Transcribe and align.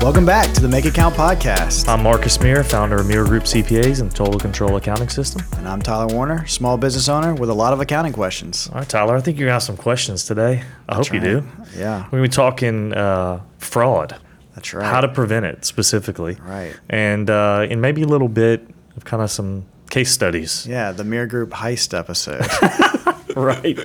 Welcome 0.00 0.24
back 0.24 0.52
to 0.54 0.62
the 0.62 0.68
Make 0.68 0.86
It 0.86 0.94
Count 0.94 1.14
podcast. 1.14 1.86
I'm 1.86 2.02
Marcus 2.02 2.40
Meir, 2.40 2.64
founder 2.64 2.96
of 2.96 3.06
Meir 3.06 3.22
Group 3.26 3.44
CPAs 3.44 4.00
and 4.00 4.14
Total 4.14 4.40
Control 4.40 4.76
Accounting 4.76 5.10
System. 5.10 5.42
And 5.58 5.68
I'm 5.68 5.82
Tyler 5.82 6.06
Warner, 6.06 6.46
small 6.46 6.78
business 6.78 7.08
owner 7.10 7.34
with 7.34 7.50
a 7.50 7.54
lot 7.54 7.74
of 7.74 7.80
accounting 7.80 8.14
questions. 8.14 8.68
All 8.72 8.78
right, 8.78 8.88
Tyler, 8.88 9.14
I 9.14 9.20
think 9.20 9.36
you're 9.38 9.44
going 9.46 9.50
to 9.50 9.54
have 9.56 9.62
some 9.62 9.76
questions 9.76 10.24
today. 10.24 10.64
I 10.88 10.94
hope 10.94 11.12
you 11.12 11.20
do. 11.20 11.46
Yeah, 11.76 12.04
We're 12.04 12.18
going 12.18 12.22
to 12.24 12.28
be 12.30 12.34
talking 12.34 12.94
uh, 12.94 13.42
fraud, 13.58 14.18
that's 14.54 14.72
right. 14.72 14.84
how 14.86 15.02
to 15.02 15.08
prevent 15.08 15.44
it 15.44 15.66
specifically. 15.66 16.38
Right. 16.42 16.74
And, 16.88 17.28
uh, 17.28 17.66
and 17.70 17.82
maybe 17.82 18.00
a 18.00 18.08
little 18.08 18.28
bit 18.28 18.66
of 18.96 19.04
kind 19.04 19.22
of 19.22 19.30
some 19.30 19.66
case 19.90 20.10
studies. 20.10 20.66
yeah, 20.66 20.92
the 20.92 21.04
Meir 21.04 21.26
Group 21.26 21.50
heist 21.50 21.96
episode. 21.96 22.46
right 23.36 23.78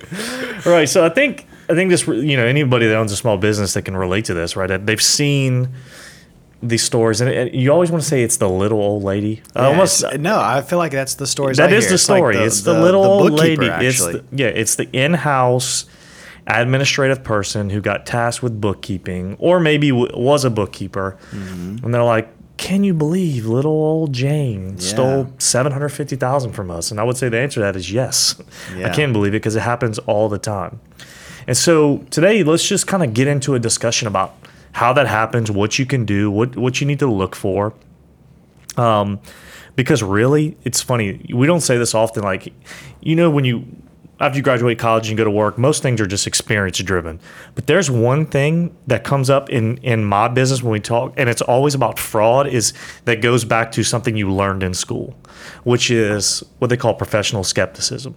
right 0.66 0.90
so 0.90 1.06
i 1.06 1.10
think 1.10 1.46
i 1.70 1.76
think 1.76 1.92
this 1.92 2.08
you 2.08 2.36
know 2.36 2.46
anybody 2.46 2.88
that 2.88 2.96
owns 2.96 3.12
a 3.12 3.16
small 3.16 3.38
business 3.38 3.76
that 3.76 3.84
can 3.84 3.96
relate 3.96 4.26
to 4.26 4.34
this 4.34 4.56
right 4.56 4.84
they've 4.88 5.02
seen 5.02 5.70
these 6.64 6.84
stories 6.84 7.22
and, 7.22 7.54
you 7.54 7.72
always 7.72 7.92
want 7.92 8.02
to 8.02 8.08
say 8.10 8.24
it's 8.24 8.38
the 8.38 8.50
little 8.50 8.80
old 8.80 9.04
lady 9.04 9.42
Yeah, 9.56 9.68
almost 9.68 10.04
no, 10.18 10.40
I 10.40 10.62
feel 10.62 10.80
like 10.80 10.92
that's 10.94 11.16
the 11.16 11.28
story. 11.28 11.54
that 11.56 11.72
is 11.74 11.90
the 11.90 11.98
story 11.98 12.38
it's 12.38 12.62
the, 12.62 12.74
little 12.80 13.04
old 13.04 13.34
lady 13.34 13.66
it's 13.68 14.02
Actually. 14.02 14.14
the, 14.20 14.24
yeah 14.32 14.48
it's 14.48 14.76
the 14.76 14.90
in-house 14.92 15.86
administrative 16.48 17.24
person 17.24 17.70
who 17.72 17.82
got 17.82 18.06
tasked 18.06 18.42
with 18.44 18.60
bookkeeping 18.62 19.36
or 19.40 19.60
maybe 19.60 19.90
w- 19.90 20.12
was 20.16 20.46
a 20.46 20.50
bookkeeper 20.50 21.18
Mm-hmm. 21.32 21.84
and 21.86 21.94
they're 21.94 22.04
like 22.04 22.30
can 22.58 22.86
you 22.86 22.94
believe 22.94 23.46
little 23.46 23.72
old 23.74 24.14
Jane 24.14 24.78
stole 24.80 25.30
seven 25.40 25.74
hundred 25.74 25.90
fifty 25.90 26.16
thousand 26.16 26.54
from 26.54 26.72
us? 26.72 26.90
And 26.90 27.02
I 27.02 27.04
would 27.04 27.18
say 27.18 27.28
the 27.28 27.38
answer 27.38 27.56
to 27.56 27.60
that 27.66 27.76
is 27.76 27.92
yes. 27.92 28.42
I 28.72 28.80
Yeah. 28.80 28.94
can 28.94 29.12
believe 29.12 29.34
it 29.34 29.40
because 29.44 29.58
it 29.58 29.60
happens 29.60 30.00
all 30.00 30.30
the 30.30 30.38
time. 30.38 30.80
And 31.48 31.58
so 31.58 31.98
today, 32.12 32.44
let's 32.44 32.66
just 32.66 32.88
kind 32.88 33.04
of 33.04 33.14
get 33.14 33.28
into 33.28 33.56
a 33.56 33.60
discussion 33.60 34.08
about 34.08 34.36
how 34.76 34.92
that 34.92 35.08
happens, 35.08 35.50
what 35.50 35.80
you 35.80 35.86
can 35.86 36.04
do, 36.04 36.30
what 36.30 36.58
what 36.58 36.82
you 36.82 36.86
need 36.86 37.00
to 37.00 37.08
look 37.08 37.34
for. 37.34 37.74
Um, 38.76 39.22
because 39.78 40.04
really, 40.04 40.58
it's 40.66 40.82
funny. 40.82 41.26
We 41.34 41.48
don't 41.48 41.62
say 41.62 41.78
this 41.78 41.96
often. 41.96 42.24
Like, 42.24 42.54
you 43.00 43.16
know, 43.16 43.30
when 43.30 43.46
you 43.46 43.66
after 44.20 44.36
you 44.36 44.44
graduate 44.44 44.78
college 44.78 45.08
and 45.08 45.18
go 45.18 45.24
to 45.24 45.32
work, 45.32 45.58
most 45.58 45.82
things 45.82 46.02
are 46.02 46.06
just 46.06 46.28
experience 46.28 46.78
driven. 46.80 47.22
But 47.56 47.68
there's 47.68 47.90
one 47.90 48.26
thing 48.26 48.76
that 48.88 49.06
comes 49.06 49.30
up 49.30 49.50
in 49.50 49.78
in 49.78 50.04
my 50.04 50.28
business 50.28 50.62
when 50.62 50.74
we 50.74 50.82
talk, 50.82 51.14
and 51.16 51.30
it's 51.30 51.42
always 51.42 51.74
about 51.74 51.98
fraud. 51.98 52.46
Is 52.46 52.74
that 53.06 53.22
goes 53.22 53.46
back 53.46 53.72
to 53.74 53.84
something 53.84 54.18
you 54.18 54.30
learned 54.30 54.62
in 54.62 54.74
school, 54.74 55.16
which 55.64 55.90
is 55.90 56.44
what 56.60 56.68
they 56.68 56.78
call 56.78 56.94
professional 56.94 57.46
skepticism. 57.46 58.14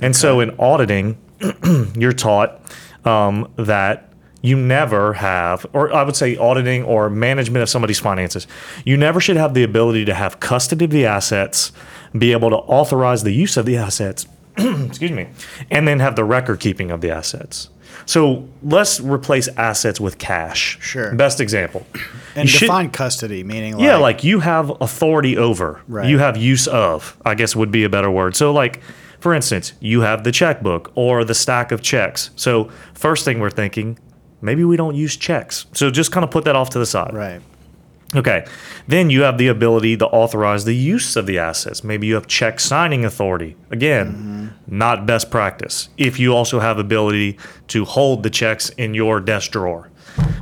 And 0.00 0.16
so 0.16 0.40
in 0.40 0.50
auditing, 0.58 1.16
you're 1.96 2.12
taught 2.12 2.60
um, 3.04 3.48
that 3.54 4.11
you 4.42 4.56
never 4.56 5.14
have, 5.14 5.64
or 5.72 5.92
I 5.94 6.02
would 6.02 6.16
say 6.16 6.36
auditing 6.36 6.82
or 6.84 7.08
management 7.08 7.62
of 7.62 7.68
somebody's 7.68 8.00
finances, 8.00 8.46
you 8.84 8.96
never 8.96 9.20
should 9.20 9.36
have 9.36 9.54
the 9.54 9.62
ability 9.62 10.04
to 10.06 10.14
have 10.14 10.40
custody 10.40 10.84
of 10.84 10.90
the 10.90 11.06
assets, 11.06 11.72
be 12.16 12.32
able 12.32 12.50
to 12.50 12.56
authorize 12.56 13.22
the 13.22 13.32
use 13.32 13.56
of 13.56 13.64
the 13.66 13.76
assets, 13.76 14.26
excuse 14.56 15.12
me, 15.12 15.28
and 15.70 15.86
then 15.88 16.00
have 16.00 16.16
the 16.16 16.24
record 16.24 16.60
keeping 16.60 16.90
of 16.90 17.00
the 17.00 17.10
assets. 17.10 17.70
So 18.04 18.48
let's 18.64 18.98
replace 19.00 19.46
assets 19.56 20.00
with 20.00 20.18
cash. 20.18 20.76
Sure. 20.80 21.14
Best 21.14 21.40
example. 21.40 21.86
and 22.34 22.48
You 22.48 22.50
should- 22.58 22.66
define 22.66 22.90
custody, 22.90 23.44
meaning 23.44 23.74
like, 23.76 23.84
yeah, 23.84 23.96
like 23.96 24.24
you 24.24 24.40
have 24.40 24.70
authority 24.80 25.36
over. 25.38 25.80
Right. 25.86 26.08
You 26.08 26.18
have 26.18 26.36
use 26.36 26.66
of, 26.66 27.16
I 27.24 27.34
guess 27.36 27.54
would 27.54 27.70
be 27.70 27.84
a 27.84 27.88
better 27.88 28.10
word. 28.10 28.34
So, 28.34 28.52
like, 28.52 28.82
for 29.20 29.32
instance, 29.32 29.74
you 29.78 30.00
have 30.00 30.24
the 30.24 30.32
checkbook 30.32 30.90
or 30.96 31.22
the 31.24 31.34
stack 31.34 31.70
of 31.70 31.80
checks. 31.80 32.30
So, 32.34 32.70
first 32.94 33.24
thing 33.24 33.38
we're 33.38 33.50
thinking, 33.50 33.98
maybe 34.42 34.64
we 34.64 34.76
don't 34.76 34.94
use 34.94 35.16
checks. 35.16 35.66
So, 35.72 35.90
just 35.90 36.12
kind 36.12 36.24
of 36.24 36.30
put 36.30 36.44
that 36.44 36.56
off 36.56 36.70
to 36.70 36.78
the 36.78 36.86
side. 36.86 37.14
right. 37.14 37.40
Okay. 38.14 38.44
Then 38.86 39.08
you 39.08 39.22
have 39.22 39.38
the 39.38 39.48
ability 39.48 39.96
to 39.96 40.06
authorize 40.06 40.64
the 40.64 40.74
use 40.74 41.16
of 41.16 41.26
the 41.26 41.38
assets. 41.38 41.82
Maybe 41.82 42.06
you 42.06 42.14
have 42.14 42.26
check 42.26 42.60
signing 42.60 43.04
authority. 43.04 43.56
Again, 43.70 44.12
mm-hmm. 44.12 44.76
not 44.76 45.06
best 45.06 45.30
practice. 45.30 45.88
If 45.96 46.18
you 46.18 46.34
also 46.34 46.60
have 46.60 46.78
ability 46.78 47.38
to 47.68 47.84
hold 47.84 48.22
the 48.22 48.30
checks 48.30 48.68
in 48.70 48.92
your 48.92 49.18
desk 49.20 49.52
drawer. 49.52 49.90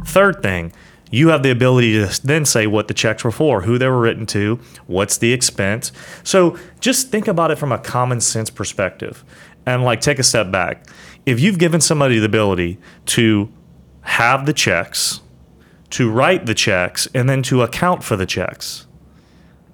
Third 0.04 0.42
thing, 0.42 0.72
you 1.12 1.28
have 1.28 1.42
the 1.42 1.50
ability 1.50 1.92
to 1.92 2.26
then 2.26 2.44
say 2.44 2.66
what 2.66 2.88
the 2.88 2.94
checks 2.94 3.22
were 3.22 3.30
for, 3.30 3.62
who 3.62 3.78
they 3.78 3.88
were 3.88 4.00
written 4.00 4.26
to, 4.26 4.58
what's 4.86 5.19
the 5.19 5.32
expense. 5.32 5.92
So 6.25 6.58
just 6.80 7.10
think 7.10 7.28
about 7.28 7.50
it 7.50 7.56
from 7.56 7.72
a 7.72 7.78
common 7.78 8.20
sense 8.20 8.50
perspective 8.50 9.25
and 9.66 9.84
like 9.84 10.00
take 10.00 10.19
a 10.19 10.25
step 10.25 10.50
back. 10.50 10.86
If 11.26 11.38
you've 11.38 11.58
given 11.58 11.80
somebody 11.80 12.19
the 12.19 12.26
ability 12.26 12.78
to 13.06 13.52
have 14.10 14.47
the 14.47 14.53
checks, 14.53 15.21
to 15.91 16.10
write 16.10 16.47
the 16.47 16.54
checks 16.54 17.09
and 17.15 17.28
then 17.28 17.43
to 17.44 17.62
account 17.62 18.03
for 18.04 18.16
the 18.16 18.26
checks. 18.26 18.87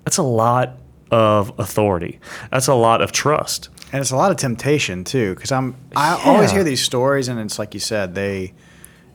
That's 0.05 0.17
a 0.19 0.23
lot 0.23 0.79
of 1.11 1.53
authority. 1.59 2.19
That's 2.51 2.69
a 2.69 2.75
lot 2.75 3.03
of 3.03 3.13
trust. 3.13 3.69
And 3.93 4.01
it's 4.01 4.11
a 4.11 4.17
lot 4.17 4.31
of 4.31 4.37
temptation 4.37 5.05
too, 5.05 5.35
because 5.35 5.53
I'm 5.53 5.75
I 5.95 6.21
always 6.25 6.51
hear 6.51 6.65
these 6.65 6.83
stories, 6.83 7.29
and 7.29 7.39
it's 7.39 7.59
like 7.59 7.73
you 7.75 7.81
said, 7.81 8.15
they 8.15 8.53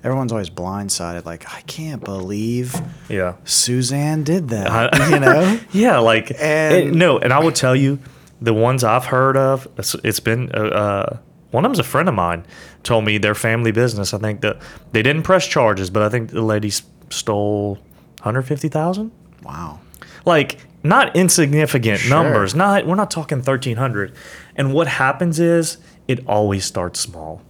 everyone's 0.04 0.32
always 0.32 0.50
blindsided. 0.50 1.26
Like 1.26 1.46
I 1.54 1.62
can't 1.62 2.04
believe 2.04 2.76
Yeah. 3.10 3.36
Suzanne 3.44 4.24
did 4.24 4.50
that. 4.50 4.70
I- 4.70 5.10
you 5.14 5.20
know, 5.20 5.60
Yeah, 5.72 5.98
like 6.00 6.32
And- 6.40 6.76
it- 6.90 6.94
no, 6.96 7.20
and 7.20 7.32
I 7.34 7.40
will 7.40 7.52
tell 7.52 7.76
you 7.76 8.00
the 8.42 8.54
ones 8.54 8.84
I've 8.84 9.06
heard 9.06 9.38
of. 9.38 9.68
It's, 9.78 9.96
it's 10.04 10.20
been 10.20 10.50
uh, 10.54 10.58
uh, 10.60 11.18
one 11.52 11.66
of 11.66 11.70
them's 11.70 11.80
a 11.80 11.84
friend 11.84 12.08
of 12.10 12.16
mine 12.16 12.46
told 12.84 13.06
me 13.06 13.18
their 13.18 13.36
family 13.36 13.72
business. 13.72 14.14
I 14.14 14.18
think 14.18 14.42
that 14.42 14.58
they 14.94 15.02
didn't 15.04 15.24
press 15.24 15.46
charges, 15.48 15.90
but 15.90 16.02
I 16.02 16.10
think 16.10 16.32
the 16.32 16.42
lady 16.42 16.72
stole 17.10 17.78
hundred 18.22 18.44
fifty 18.44 18.70
thousand. 18.70 19.12
wow. 19.44 19.80
like 20.26 20.60
not 20.84 21.16
insignificant 21.16 22.00
Sure. 22.00 22.10
numbers 22.24 22.56
not 22.56 22.88
we're 22.88 22.96
not 22.96 23.12
talking 23.12 23.38
1300 23.40 24.14
and 24.56 24.74
what 24.74 24.88
happens 24.88 25.40
is 25.40 25.78
it 26.08 26.26
always 26.28 26.66
starts 26.66 27.00
small 27.00 27.42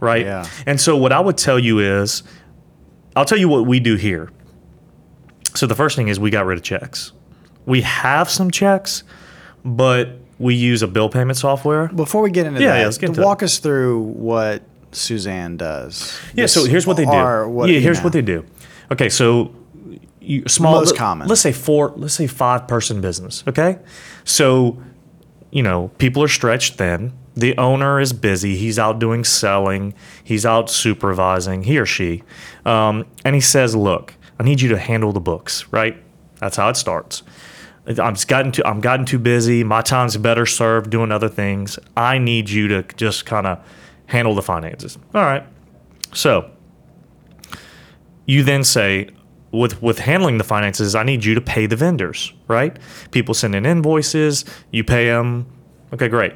right 0.00 0.24
Yeah. 0.26 0.46
and 0.66 0.80
so 0.80 0.96
what 0.96 1.12
i 1.12 1.18
would 1.18 1.36
tell 1.36 1.58
you 1.58 1.80
is 1.80 2.22
i'll 3.16 3.24
tell 3.24 3.38
you 3.38 3.48
what 3.48 3.66
we 3.66 3.80
do 3.80 3.96
here 3.96 4.30
so 5.54 5.66
the 5.66 5.74
first 5.74 5.96
thing 5.96 6.06
is 6.06 6.20
we 6.20 6.30
got 6.30 6.46
rid 6.46 6.56
of 6.58 6.62
checks 6.64 7.12
we 7.66 7.80
have 7.82 8.30
some 8.30 8.48
checks 8.50 9.02
but 9.64 10.10
we 10.38 10.54
use 10.54 10.82
a 10.82 10.86
bill 10.86 11.08
payment 11.08 11.36
software 11.36 11.88
Before 11.88 12.22
we 12.22 12.30
get 12.30 12.46
into 12.46 12.60
Yeah, 12.60 12.68
that, 12.68 12.78
yeah, 12.78 12.84
let's 12.84 12.98
get 12.98 13.08
into 13.10 13.22
walk 13.22 13.42
us 13.42 13.58
through 13.58 14.00
what 14.00 14.62
Suzanne 14.92 15.56
does. 15.56 16.18
Yeah, 16.34 16.46
so 16.46 16.64
here's 16.64 16.86
what 16.86 16.96
they 16.96 17.04
do. 17.04 17.10
What, 17.48 17.68
yeah, 17.68 17.78
here's 17.80 17.98
know. 17.98 18.04
what 18.04 18.12
they 18.12 18.22
do. 18.22 18.44
Okay, 18.90 19.08
so 19.08 19.54
you, 20.20 20.44
small, 20.46 20.74
Most 20.74 20.92
let- 20.92 20.98
common. 20.98 21.28
Let's 21.28 21.40
say 21.40 21.52
four. 21.52 21.92
Let's 21.96 22.14
say 22.14 22.26
five 22.26 22.68
person 22.68 23.00
business. 23.00 23.44
Okay, 23.46 23.78
so 24.24 24.82
you 25.50 25.62
know 25.62 25.88
people 25.98 26.22
are 26.22 26.28
stretched 26.28 26.74
thin. 26.74 27.12
The 27.34 27.56
owner 27.56 28.00
is 28.00 28.12
busy. 28.12 28.56
He's 28.56 28.78
out 28.78 28.98
doing 28.98 29.24
selling. 29.24 29.94
He's 30.24 30.44
out 30.44 30.68
supervising. 30.70 31.62
He 31.64 31.78
or 31.78 31.86
she, 31.86 32.22
um, 32.64 33.06
and 33.24 33.34
he 33.34 33.40
says, 33.40 33.74
"Look, 33.76 34.14
I 34.38 34.42
need 34.42 34.60
you 34.60 34.68
to 34.70 34.78
handle 34.78 35.12
the 35.12 35.20
books." 35.20 35.66
Right. 35.70 35.96
That's 36.40 36.56
how 36.56 36.68
it 36.68 36.76
starts. 36.76 37.22
I'm 37.88 38.14
just 38.14 38.28
gotten 38.28 38.52
too. 38.52 38.62
I'm 38.66 38.80
gotten 38.80 39.06
too 39.06 39.18
busy. 39.18 39.64
My 39.64 39.80
time's 39.80 40.16
better 40.18 40.44
served 40.44 40.90
doing 40.90 41.10
other 41.10 41.28
things. 41.28 41.78
I 41.96 42.18
need 42.18 42.50
you 42.50 42.68
to 42.68 42.82
just 42.96 43.24
kind 43.24 43.46
of 43.46 43.58
handle 44.06 44.34
the 44.34 44.42
finances. 44.42 44.98
All 45.14 45.22
right. 45.22 45.44
So 46.12 46.50
you 48.26 48.42
then 48.42 48.62
say, 48.62 49.08
with 49.52 49.80
with 49.82 50.00
handling 50.00 50.36
the 50.36 50.44
finances, 50.44 50.94
I 50.94 51.02
need 51.02 51.24
you 51.24 51.34
to 51.34 51.40
pay 51.40 51.64
the 51.64 51.76
vendors, 51.76 52.34
right? 52.46 52.76
People 53.10 53.32
send 53.32 53.54
in 53.54 53.64
invoices, 53.64 54.44
you 54.70 54.84
pay 54.84 55.06
them. 55.06 55.46
Okay, 55.94 56.08
great. 56.08 56.34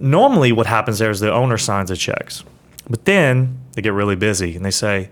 Normally, 0.00 0.50
what 0.50 0.66
happens 0.66 0.98
there 0.98 1.10
is 1.10 1.20
the 1.20 1.32
owner 1.32 1.56
signs 1.56 1.90
the 1.90 1.96
checks, 1.96 2.42
but 2.90 3.04
then 3.04 3.60
they 3.74 3.82
get 3.82 3.92
really 3.92 4.16
busy 4.16 4.56
and 4.56 4.64
they 4.64 4.72
say, 4.72 5.10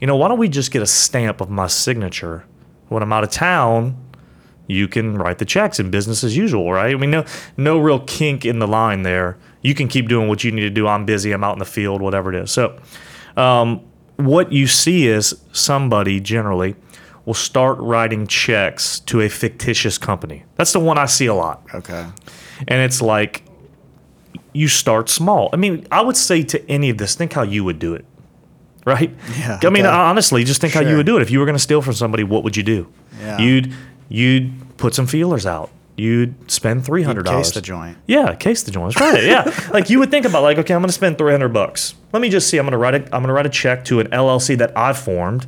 you 0.00 0.06
know, 0.06 0.16
why 0.16 0.28
don't 0.28 0.38
we 0.38 0.48
just 0.48 0.70
get 0.70 0.80
a 0.80 0.86
stamp 0.86 1.42
of 1.42 1.50
my 1.50 1.66
signature 1.66 2.44
when 2.88 3.02
I'm 3.02 3.12
out 3.12 3.24
of 3.24 3.30
town? 3.30 3.96
You 4.66 4.88
can 4.88 5.16
write 5.16 5.38
the 5.38 5.44
checks 5.44 5.78
and 5.78 5.90
business 5.90 6.24
as 6.24 6.36
usual, 6.36 6.72
right? 6.72 6.94
I 6.94 6.98
mean, 6.98 7.10
no, 7.10 7.24
no 7.56 7.78
real 7.78 8.00
kink 8.00 8.44
in 8.44 8.58
the 8.58 8.68
line 8.68 9.02
there. 9.02 9.36
You 9.60 9.74
can 9.74 9.88
keep 9.88 10.08
doing 10.08 10.28
what 10.28 10.44
you 10.44 10.52
need 10.52 10.62
to 10.62 10.70
do. 10.70 10.86
I'm 10.86 11.04
busy. 11.04 11.32
I'm 11.32 11.44
out 11.44 11.54
in 11.54 11.58
the 11.58 11.64
field, 11.64 12.00
whatever 12.00 12.32
it 12.32 12.42
is. 12.42 12.50
So, 12.50 12.78
um, 13.36 13.84
what 14.16 14.52
you 14.52 14.66
see 14.66 15.08
is 15.08 15.40
somebody 15.52 16.20
generally 16.20 16.76
will 17.24 17.34
start 17.34 17.78
writing 17.78 18.26
checks 18.26 19.00
to 19.00 19.20
a 19.20 19.28
fictitious 19.28 19.98
company. 19.98 20.44
That's 20.56 20.72
the 20.72 20.80
one 20.80 20.98
I 20.98 21.06
see 21.06 21.26
a 21.26 21.34
lot. 21.34 21.62
Okay. 21.74 22.06
And 22.68 22.80
it's 22.82 23.00
like 23.00 23.44
you 24.52 24.68
start 24.68 25.08
small. 25.08 25.50
I 25.52 25.56
mean, 25.56 25.86
I 25.90 26.02
would 26.02 26.16
say 26.16 26.42
to 26.42 26.70
any 26.70 26.90
of 26.90 26.98
this, 26.98 27.14
think 27.14 27.32
how 27.32 27.42
you 27.42 27.64
would 27.64 27.78
do 27.78 27.94
it. 27.94 28.04
Right? 28.84 29.14
Yeah, 29.38 29.60
I 29.62 29.70
mean, 29.70 29.86
okay. 29.86 29.94
honestly, 29.94 30.42
just 30.42 30.60
think 30.60 30.72
how 30.72 30.80
you 30.80 30.96
would 30.96 31.06
do 31.06 31.16
it. 31.16 31.22
If 31.22 31.30
you 31.30 31.38
were 31.38 31.46
going 31.46 31.54
to 31.54 31.62
steal 31.62 31.82
from 31.82 31.92
somebody, 31.92 32.24
what 32.24 32.42
would 32.42 32.56
you 32.56 32.64
do? 32.64 32.92
Yeah. 33.20 33.38
You'd 33.38 33.72
you'd 34.08 34.76
put 34.76 34.94
some 34.94 35.06
feelers 35.06 35.46
out. 35.46 35.70
You'd 35.96 36.50
spend 36.50 36.84
three 36.84 37.02
hundred 37.02 37.26
dollars. 37.26 37.48
Case 37.48 37.54
the 37.54 37.60
joint. 37.60 37.98
Yeah, 38.06 38.34
case 38.34 38.62
the 38.62 38.70
joint. 38.70 38.94
joints. 38.94 39.14
Right. 39.14 39.24
Yeah. 39.24 39.68
like 39.72 39.90
you 39.90 39.98
would 39.98 40.10
think 40.10 40.24
about 40.24 40.42
like, 40.42 40.58
okay, 40.58 40.74
I'm 40.74 40.80
gonna 40.80 40.92
spend 40.92 41.18
three 41.18 41.32
hundred 41.32 41.52
bucks. 41.52 41.94
Let 42.12 42.20
me 42.20 42.30
just 42.30 42.48
see. 42.48 42.58
I'm 42.58 42.64
gonna 42.64 42.78
write 42.78 42.94
a 42.94 43.02
I'm 43.14 43.22
gonna 43.22 43.32
write 43.32 43.46
a 43.46 43.50
check 43.50 43.84
to 43.86 44.00
an 44.00 44.08
LLC 44.08 44.56
that 44.58 44.76
I've 44.76 44.98
formed 44.98 45.46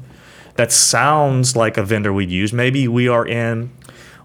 that 0.56 0.70
sounds 0.70 1.56
like 1.56 1.76
a 1.76 1.82
vendor 1.82 2.12
we'd 2.12 2.30
use. 2.30 2.52
Maybe 2.52 2.86
we 2.88 3.08
are 3.08 3.26
in 3.26 3.72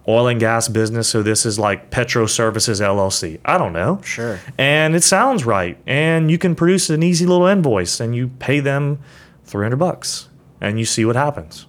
oil 0.08 0.28
and 0.28 0.40
gas 0.40 0.68
business, 0.68 1.08
so 1.08 1.24
this 1.24 1.46
is 1.46 1.60
like 1.60 1.92
Petro 1.92 2.26
Services 2.26 2.82
LLC. 2.82 3.40
I 3.46 3.58
don't 3.58 3.74
know. 3.74 4.02
Sure. 4.04 4.40
And 4.58 4.96
it 4.96 5.04
sounds 5.04 5.46
right, 5.46 5.78
and 5.86 6.30
you 6.30 6.38
can 6.38 6.56
produce 6.56 6.90
an 6.90 7.04
easy 7.04 7.26
little 7.26 7.48
invoice, 7.48 8.00
and 8.00 8.16
you 8.16 8.30
pay 8.40 8.60
them 8.60 9.00
three 9.46 9.66
hundred 9.66 9.78
bucks, 9.78 10.30
and 10.60 10.80
you 10.80 10.86
see 10.86 11.06
what 11.06 11.16
happens. 11.16 11.66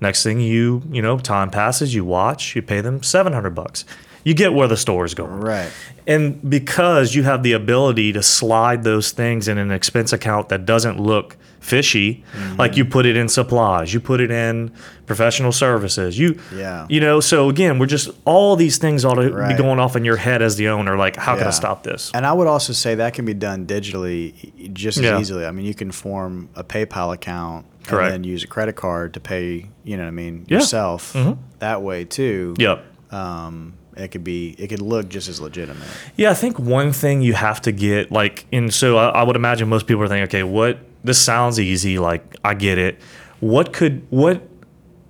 Next 0.00 0.22
thing 0.22 0.40
you 0.40 0.82
you 0.90 1.02
know, 1.02 1.18
time 1.18 1.50
passes, 1.50 1.94
you 1.94 2.04
watch, 2.04 2.54
you 2.56 2.62
pay 2.62 2.80
them 2.80 3.02
seven 3.02 3.32
hundred 3.32 3.54
bucks. 3.54 3.84
You 4.24 4.34
get 4.34 4.52
where 4.54 4.68
the 4.68 4.76
store 4.76 5.04
is 5.04 5.14
going. 5.14 5.40
Right. 5.40 5.70
And 6.06 6.48
because 6.50 7.14
you 7.14 7.22
have 7.24 7.42
the 7.42 7.52
ability 7.52 8.12
to 8.14 8.22
slide 8.22 8.82
those 8.84 9.10
things 9.12 9.48
in 9.48 9.58
an 9.58 9.70
expense 9.70 10.12
account 10.12 10.48
that 10.48 10.64
doesn't 10.66 10.98
look 11.00 11.36
fishy, 11.60 12.22
Mm-hmm. 12.36 12.56
like 12.56 12.76
you 12.76 12.84
put 12.84 13.06
it 13.06 13.16
in 13.16 13.28
supplies, 13.28 13.94
you 13.94 14.00
put 14.00 14.20
it 14.20 14.30
in 14.30 14.70
professional 15.06 15.50
services, 15.52 16.18
you 16.18 16.38
Yeah. 16.54 16.86
you 16.90 17.00
know, 17.00 17.20
so 17.20 17.48
again, 17.48 17.78
we're 17.78 17.86
just 17.86 18.10
all 18.26 18.54
these 18.56 18.76
things 18.78 19.04
ought 19.04 19.14
to 19.14 19.30
be 19.48 19.54
going 19.54 19.78
off 19.78 19.96
in 19.96 20.04
your 20.04 20.16
head 20.16 20.42
as 20.42 20.56
the 20.56 20.68
owner, 20.68 20.96
like 20.96 21.16
how 21.16 21.36
can 21.36 21.46
I 21.46 21.50
stop 21.50 21.82
this? 21.82 22.10
And 22.14 22.26
I 22.26 22.32
would 22.32 22.46
also 22.48 22.72
say 22.74 22.94
that 22.96 23.14
can 23.14 23.24
be 23.24 23.34
done 23.34 23.66
digitally 23.66 24.72
just 24.74 24.98
as 24.98 25.04
Yeah. 25.04 25.20
easily. 25.20 25.46
I 25.46 25.50
mean, 25.52 25.64
you 25.64 25.74
can 25.74 25.90
form 25.90 26.48
a 26.54 26.64
PayPal 26.64 27.14
account 27.14 27.64
Correct. 27.86 28.12
and 28.14 28.24
then 28.24 28.30
use 28.30 28.42
a 28.44 28.46
credit 28.46 28.76
card 28.76 29.14
to 29.14 29.20
pay, 29.20 29.68
you 29.84 29.96
know 29.96 30.02
what 30.02 30.08
I 30.08 30.12
mean, 30.12 30.44
Yeah. 30.48 30.58
yourself 30.58 31.12
Mhm. 31.14 31.38
that 31.60 31.80
way 31.82 32.04
too. 32.04 32.54
Yep. 32.58 32.84
Um, 33.10 33.74
it 33.96 34.08
could 34.08 34.24
be, 34.24 34.54
it 34.58 34.68
could 34.68 34.82
look 34.82 35.08
just 35.08 35.28
as 35.28 35.40
legitimate. 35.40 35.86
Yeah, 36.16 36.30
I 36.30 36.34
think 36.34 36.58
one 36.58 36.92
thing 36.92 37.22
you 37.22 37.34
have 37.34 37.60
to 37.62 37.72
get 37.72 38.10
like, 38.10 38.46
and 38.52 38.72
so 38.72 38.96
I, 38.96 39.08
I 39.08 39.22
would 39.22 39.36
imagine 39.36 39.68
most 39.68 39.86
people 39.86 40.02
are 40.02 40.08
thinking, 40.08 40.24
okay, 40.24 40.42
what 40.42 40.78
this 41.04 41.20
sounds 41.20 41.60
easy, 41.60 41.98
like 41.98 42.36
I 42.44 42.54
get 42.54 42.78
it. 42.78 42.98
What 43.40 43.72
could 43.72 44.06
what 44.10 44.42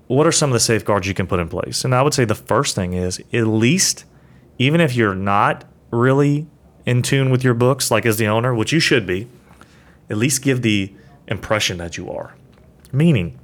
what 0.07 0.27
are 0.27 0.33
some 0.33 0.51
of 0.51 0.55
the 0.55 0.61
safeguards 0.61 1.07
you 1.07 1.15
can 1.15 1.27
put 1.27 1.41
in 1.41 1.49
place? 1.49 1.85
And 1.85 1.95
I 1.95 2.03
would 2.03 2.15
say 2.15 2.25
the 2.25 2.35
first 2.35 2.75
thing 2.75 2.93
is 2.93 3.21
at 3.33 3.47
least, 3.47 4.05
even 4.59 4.81
if 4.81 4.95
you're 4.95 5.15
not 5.15 5.65
really 5.91 6.47
in 6.85 7.03
tune 7.03 7.31
with 7.31 7.43
your 7.43 7.55
books, 7.55 7.91
like 7.91 8.05
as 8.05 8.19
the 8.19 8.27
owner, 8.27 8.55
which 8.55 8.73
you 8.73 8.81
should 8.81 9.07
be, 9.07 9.29
at 10.11 10.17
least 10.17 10.43
give 10.43 10.63
the 10.63 10.93
impression 11.27 11.79
that 11.79 11.97
you 11.97 12.11
are. 12.11 12.35
Meaning, 12.93 13.39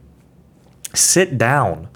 sit 0.94 1.38
down 1.38 1.88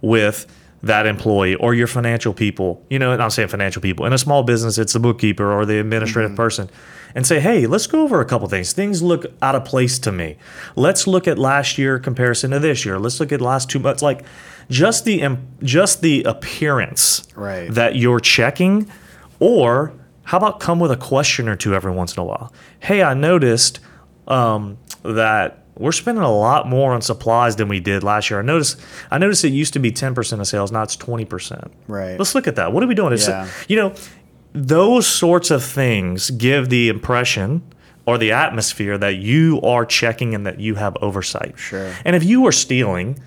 with 0.00 0.46
that 0.82 1.06
employee 1.06 1.54
or 1.56 1.74
your 1.74 1.86
financial 1.86 2.34
people, 2.34 2.84
you 2.90 2.98
know, 2.98 3.12
and 3.12 3.22
I'm 3.22 3.30
saying 3.30 3.48
financial 3.48 3.80
people. 3.80 4.04
In 4.04 4.12
a 4.12 4.18
small 4.18 4.42
business, 4.42 4.78
it's 4.78 4.92
the 4.92 4.98
bookkeeper 5.00 5.52
or 5.52 5.64
the 5.64 5.78
administrative 5.78 6.34
person, 6.36 6.68
and 7.14 7.26
say, 7.26 7.38
hey, 7.40 7.66
let's 7.66 7.86
go 7.86 8.02
over 8.02 8.20
a 8.20 8.24
couple 8.24 8.48
things. 8.48 8.72
Things 8.72 9.00
look 9.02 9.26
out 9.42 9.54
of 9.54 9.64
place 9.64 9.98
to 10.00 10.10
me. 10.10 10.36
Let's 10.74 11.06
look 11.06 11.28
at 11.28 11.38
last 11.38 11.78
year 11.78 11.98
comparison 12.00 12.50
to 12.50 12.58
this 12.58 12.84
year. 12.84 12.98
Let's 12.98 13.20
look 13.20 13.30
at 13.32 13.40
last 13.40 13.70
two 13.70 13.78
months. 13.78 14.02
Like 14.02 14.24
just 14.70 15.04
the 15.04 15.36
just 15.62 16.00
the 16.00 16.24
appearance 16.24 17.28
Right. 17.36 17.70
that 17.72 17.96
you're 17.96 18.20
checking, 18.20 18.90
or 19.38 19.92
how 20.24 20.38
about 20.38 20.58
come 20.58 20.80
with 20.80 20.90
a 20.90 20.96
question 20.96 21.48
or 21.48 21.54
two 21.56 21.74
every 21.74 21.92
once 21.92 22.16
in 22.16 22.20
a 22.20 22.24
while? 22.24 22.52
Hey, 22.80 23.02
I 23.02 23.14
noticed 23.14 23.78
um, 24.26 24.78
that 25.02 25.61
we're 25.76 25.92
spending 25.92 26.22
a 26.22 26.32
lot 26.32 26.68
more 26.68 26.92
on 26.92 27.00
supplies 27.00 27.56
than 27.56 27.68
we 27.68 27.80
did 27.80 28.02
last 28.02 28.30
year. 28.30 28.40
I 28.40 28.42
noticed 28.42 28.80
I 29.10 29.18
noticed 29.18 29.44
it 29.44 29.50
used 29.52 29.72
to 29.72 29.78
be 29.78 29.90
10% 29.90 30.40
of 30.40 30.46
sales, 30.46 30.70
now 30.70 30.82
it's 30.82 30.96
20%. 30.96 31.70
Right. 31.88 32.18
Let's 32.18 32.34
look 32.34 32.46
at 32.46 32.56
that. 32.56 32.72
What 32.72 32.82
are 32.82 32.86
we 32.86 32.94
doing? 32.94 33.12
It's, 33.12 33.28
Yeah. 33.28 33.48
You 33.68 33.76
know, 33.76 33.94
those 34.52 35.06
sorts 35.06 35.50
of 35.50 35.64
things 35.64 36.30
give 36.30 36.68
the 36.68 36.88
impression 36.88 37.62
or 38.04 38.18
the 38.18 38.32
atmosphere 38.32 38.98
that 38.98 39.16
you 39.16 39.60
are 39.62 39.86
checking 39.86 40.34
and 40.34 40.46
that 40.46 40.60
you 40.60 40.74
have 40.74 40.96
oversight. 41.00 41.58
Sure. 41.58 41.94
And 42.04 42.16
if 42.16 42.24
you 42.24 42.44
are 42.46 42.52
stealing, 42.52 43.18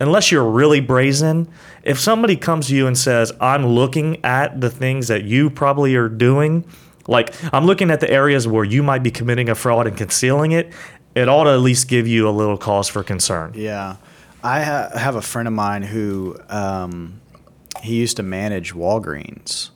unless 0.00 0.30
you're 0.32 0.48
really 0.48 0.80
brazen, 0.80 1.48
if 1.84 1.98
somebody 2.00 2.36
comes 2.36 2.66
to 2.68 2.76
you 2.76 2.86
and 2.86 2.98
says, 2.98 3.32
I'm 3.40 3.64
looking 3.66 4.22
at 4.24 4.60
the 4.60 4.70
things 4.70 5.08
that 5.08 5.24
you 5.24 5.50
probably 5.50 5.94
are 5.94 6.08
doing, 6.08 6.64
like 7.06 7.32
I'm 7.52 7.64
looking 7.64 7.90
at 7.90 8.00
the 8.00 8.10
areas 8.10 8.48
where 8.48 8.64
you 8.64 8.82
might 8.82 9.02
be 9.02 9.10
committing 9.10 9.48
a 9.48 9.54
fraud 9.54 9.86
and 9.86 9.96
concealing 9.96 10.52
it, 10.52 10.72
it 11.14 11.28
ought 11.28 11.44
to 11.44 11.50
at 11.50 11.60
least 11.60 11.88
give 11.88 12.06
you 12.06 12.28
a 12.28 12.30
little 12.30 12.58
cause 12.58 12.88
for 12.88 13.02
concern. 13.02 13.52
Yeah. 13.54 13.96
I 14.42 14.62
ha- 14.62 14.90
have 14.96 15.16
a 15.16 15.22
friend 15.22 15.48
of 15.48 15.54
mine 15.54 15.82
who 15.82 16.36
um, 16.48 17.20
he 17.82 17.96
used 17.96 18.16
to 18.18 18.22
manage 18.22 18.74
Walgreens. 18.74 19.70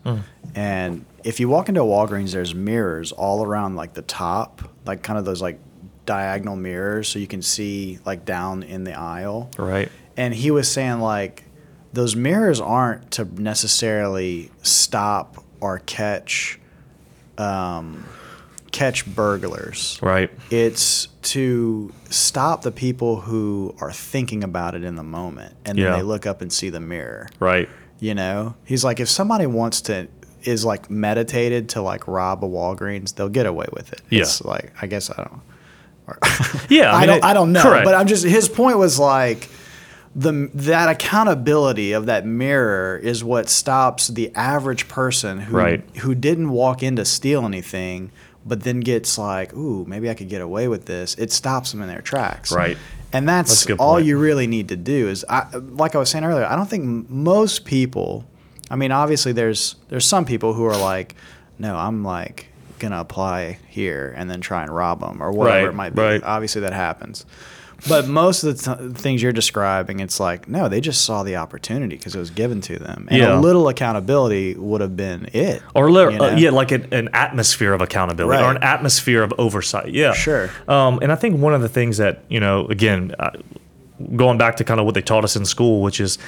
And 0.55 1.05
if 1.25 1.41
you 1.41 1.49
walk 1.49 1.69
into 1.69 1.81
a 1.83 1.85
Walgreens, 1.85 2.33
there's 2.33 2.55
mirrors 2.55 3.13
all 3.13 3.45
around 3.45 3.77
like 3.77 3.95
the 3.95 4.03
top, 4.03 4.63
like 4.87 5.03
kind 5.03 5.19
of 5.19 5.25
those 5.25 5.41
like 5.41 5.59
diagonal 6.07 6.57
mirrors 6.57 7.09
so 7.09 7.19
you 7.19 7.27
can 7.27 7.43
see 7.43 7.99
like 8.05 8.25
down 8.25 8.63
in 8.63 8.85
the 8.85 8.95
aisle. 8.95 9.51
Right. 9.59 9.91
And 10.17 10.35
he 10.35 10.51
was 10.51 10.71
saying 10.71 11.01
like 11.01 11.45
those 11.93 12.17
mirrors 12.17 12.61
aren't 12.61 13.11
to 13.13 13.25
necessarily 13.41 14.51
stop 14.63 15.45
or 15.61 15.81
catch 15.81 16.59
um, 17.37 18.05
catch 18.73 19.07
burglars 19.15 19.99
Right. 20.03 20.31
it's 20.51 21.09
to 21.23 21.93
stop 22.11 22.63
the 22.63 22.71
people 22.73 23.21
who 23.21 23.75
are 23.81 23.93
thinking 23.93 24.45
about 24.45 24.75
it 24.75 24.85
in 24.85 24.95
the 24.97 25.03
moment 25.03 25.55
and 25.65 25.79
then 25.79 25.93
they 25.93 26.03
look 26.03 26.27
up 26.27 26.41
and 26.43 26.53
see 26.53 26.69
the 26.71 26.81
mirror 26.81 27.29
Right. 27.41 27.69
you 27.99 28.15
know 28.15 28.55
he's 28.65 28.85
like 28.85 29.01
if 29.01 29.09
somebody 29.09 29.47
wants 29.47 29.81
to 29.83 30.09
is 30.43 30.65
like 30.65 30.89
meditated 30.91 31.71
to 31.71 31.83
like 31.83 32.07
rob 32.07 32.45
a 32.45 32.49
walgreens 32.49 33.15
they'll 33.15 33.29
get 33.29 33.47
away 33.47 33.67
with 33.73 33.93
it 33.93 34.01
Yeah. 34.11 34.21
it's 34.23 34.43
like 34.45 34.73
i 34.81 34.87
guess 34.87 35.11
i 35.11 35.17
don't 35.17 35.41
Yeah, 36.71 36.93
I 36.95 37.01
I, 37.03 37.07
don't 37.07 37.25
i 37.25 37.33
don't 37.35 37.53
know 37.53 37.63
correct. 37.63 37.85
but 37.85 37.95
i'm 37.95 38.07
just 38.07 38.25
his 38.25 38.49
point 38.49 38.79
was 38.79 38.99
like 38.99 39.49
the 40.17 40.51
that 40.55 40.89
accountability 40.89 41.93
of 41.93 42.07
that 42.07 42.25
mirror 42.25 42.97
is 42.97 43.23
what 43.23 43.49
stops 43.49 44.09
the 44.09 44.35
average 44.35 44.89
person 44.89 45.39
who 45.41 45.57
Right. 45.57 45.85
who 45.99 46.15
didn't 46.15 46.51
walk 46.51 46.83
in 46.83 46.97
to 46.97 47.05
steal 47.05 47.45
anything 47.45 48.11
but 48.47 48.63
then 48.63 48.81
gets 48.81 49.19
like 49.19 49.53
ooh 49.55 49.85
maybe 49.87 50.09
i 50.11 50.15
could 50.15 50.29
get 50.29 50.41
away 50.41 50.69
with 50.69 50.87
this. 50.87 51.15
It 51.17 51.31
stops 51.33 51.73
them 51.73 51.83
in 51.83 51.89
their 51.89 52.01
tracks. 52.01 52.53
Right. 52.53 52.77
and 53.13 53.29
that's, 53.29 53.65
That's 53.65 53.81
all 53.81 53.99
you 54.01 54.19
really 54.19 54.47
need 54.47 54.69
to 54.69 54.77
do 54.77 55.09
is 55.09 55.25
I, 55.29 55.47
like 55.57 55.95
i 55.95 55.99
was 55.99 56.11
saying 56.11 56.25
earlier 56.25 56.45
i 56.47 56.55
don't 56.57 56.69
think 56.69 57.09
most 57.11 57.65
people 57.65 58.25
i 58.71 58.77
mean 58.77 58.93
obviously 58.93 59.33
there's 59.33 59.77
there's 59.89 60.07
some 60.07 60.25
people 60.25 60.53
who 60.55 60.65
are 60.65 60.77
like 60.77 61.15
no 61.59 61.75
i'm 61.77 62.05
like 62.05 62.49
gonna 62.79 63.01
apply 63.01 63.59
here 63.69 64.15
and 64.17 64.31
then 64.31 64.41
try 64.41 64.63
and 64.63 64.75
rob 64.75 65.01
them 65.01 65.23
or 65.23 65.33
whatever 65.33 65.59
Right, 65.67 65.69
it 65.71 65.75
might 65.75 65.95
be. 65.95 66.01
right. 66.03 66.23
obviously 66.23 66.61
that 66.61 66.73
happens 66.73 67.27
but 67.89 68.09
most 68.09 68.43
of 68.43 68.57
the 68.63 68.77
t- 68.77 69.01
things 69.01 69.23
you're 69.23 69.33
describing 69.33 70.01
it's 70.01 70.19
like 70.19 70.49
no 70.49 70.69
they 70.69 70.81
just 70.81 71.03
saw 71.03 71.23
the 71.23 71.37
opportunity 71.37 71.97
because 71.97 72.15
it 72.15 72.19
was 72.19 72.31
given 72.31 72.61
to 72.61 72.79
them 72.79 73.07
and 73.11 73.19
Yeah. 73.21 73.39
a 73.39 73.41
little 73.41 73.69
accountability 73.69 74.55
would 74.57 74.81
have 74.81 74.97
been 74.97 75.29
it 75.33 75.63
Or 75.75 75.91
lit- 75.91 76.13
you 76.13 76.19
know? 76.19 76.25
uh, 76.31 76.37
yeah, 76.37 76.51
like 76.51 76.73
an, 76.73 76.89
an 76.93 77.09
atmosphere 77.13 77.73
of 77.73 77.81
accountability 77.81 78.43
or 78.43 78.51
an 78.51 78.63
atmosphere 78.63 79.23
of 79.23 79.33
oversight. 79.39 79.93
Yeah, 79.95 80.13
Sure. 80.13 80.51
Um, 80.67 80.99
and 81.03 81.13
I 81.13 81.15
think 81.17 81.41
one 81.41 81.55
of 81.55 81.61
the 81.63 81.69
things 81.69 81.99
that 81.99 82.25
you 82.29 82.41
know, 82.41 82.67
again, 82.67 83.15
uh, 83.19 83.31
going 84.17 84.39
back 84.39 84.57
to 84.57 84.65
kind 84.65 84.81
of 84.81 84.87
what 84.87 84.95
they 84.95 85.03
taught 85.03 85.25
us 85.25 85.37
in 85.37 85.45
school, 85.45 85.83
which 85.83 86.01
is, 86.01 86.19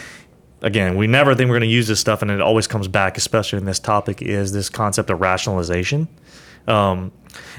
again, 0.62 0.96
we 0.96 1.06
never 1.06 1.34
think 1.34 1.48
we're 1.48 1.58
going 1.58 1.68
to 1.68 1.74
use 1.74 1.86
this 1.88 2.00
stuff, 2.00 2.20
and 2.22 2.30
it 2.30 2.40
always 2.40 2.66
comes 2.66 2.88
back, 2.88 3.16
especially 3.16 3.58
in 3.58 3.64
this 3.64 3.78
topic, 3.78 4.20
is 4.22 4.52
this 4.52 4.68
concept 4.68 5.08
of 5.10 5.20
rationalization. 5.20 6.08
Um, 6.66 7.12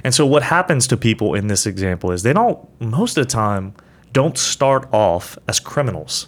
and 0.04 0.14
so 0.14 0.26
what 0.26 0.44
happens 0.44 0.88
to 0.88 0.98
people 0.98 1.34
in 1.34 1.48
this 1.48 1.66
example 1.66 2.12
is 2.12 2.24
they 2.24 2.34
don't 2.34 2.60
most 2.82 3.18
of 3.18 3.26
the 3.26 3.32
time 3.32 3.74
don't 4.12 4.38
start 4.38 4.88
off 4.92 5.38
as 5.48 5.60
criminals 5.60 6.28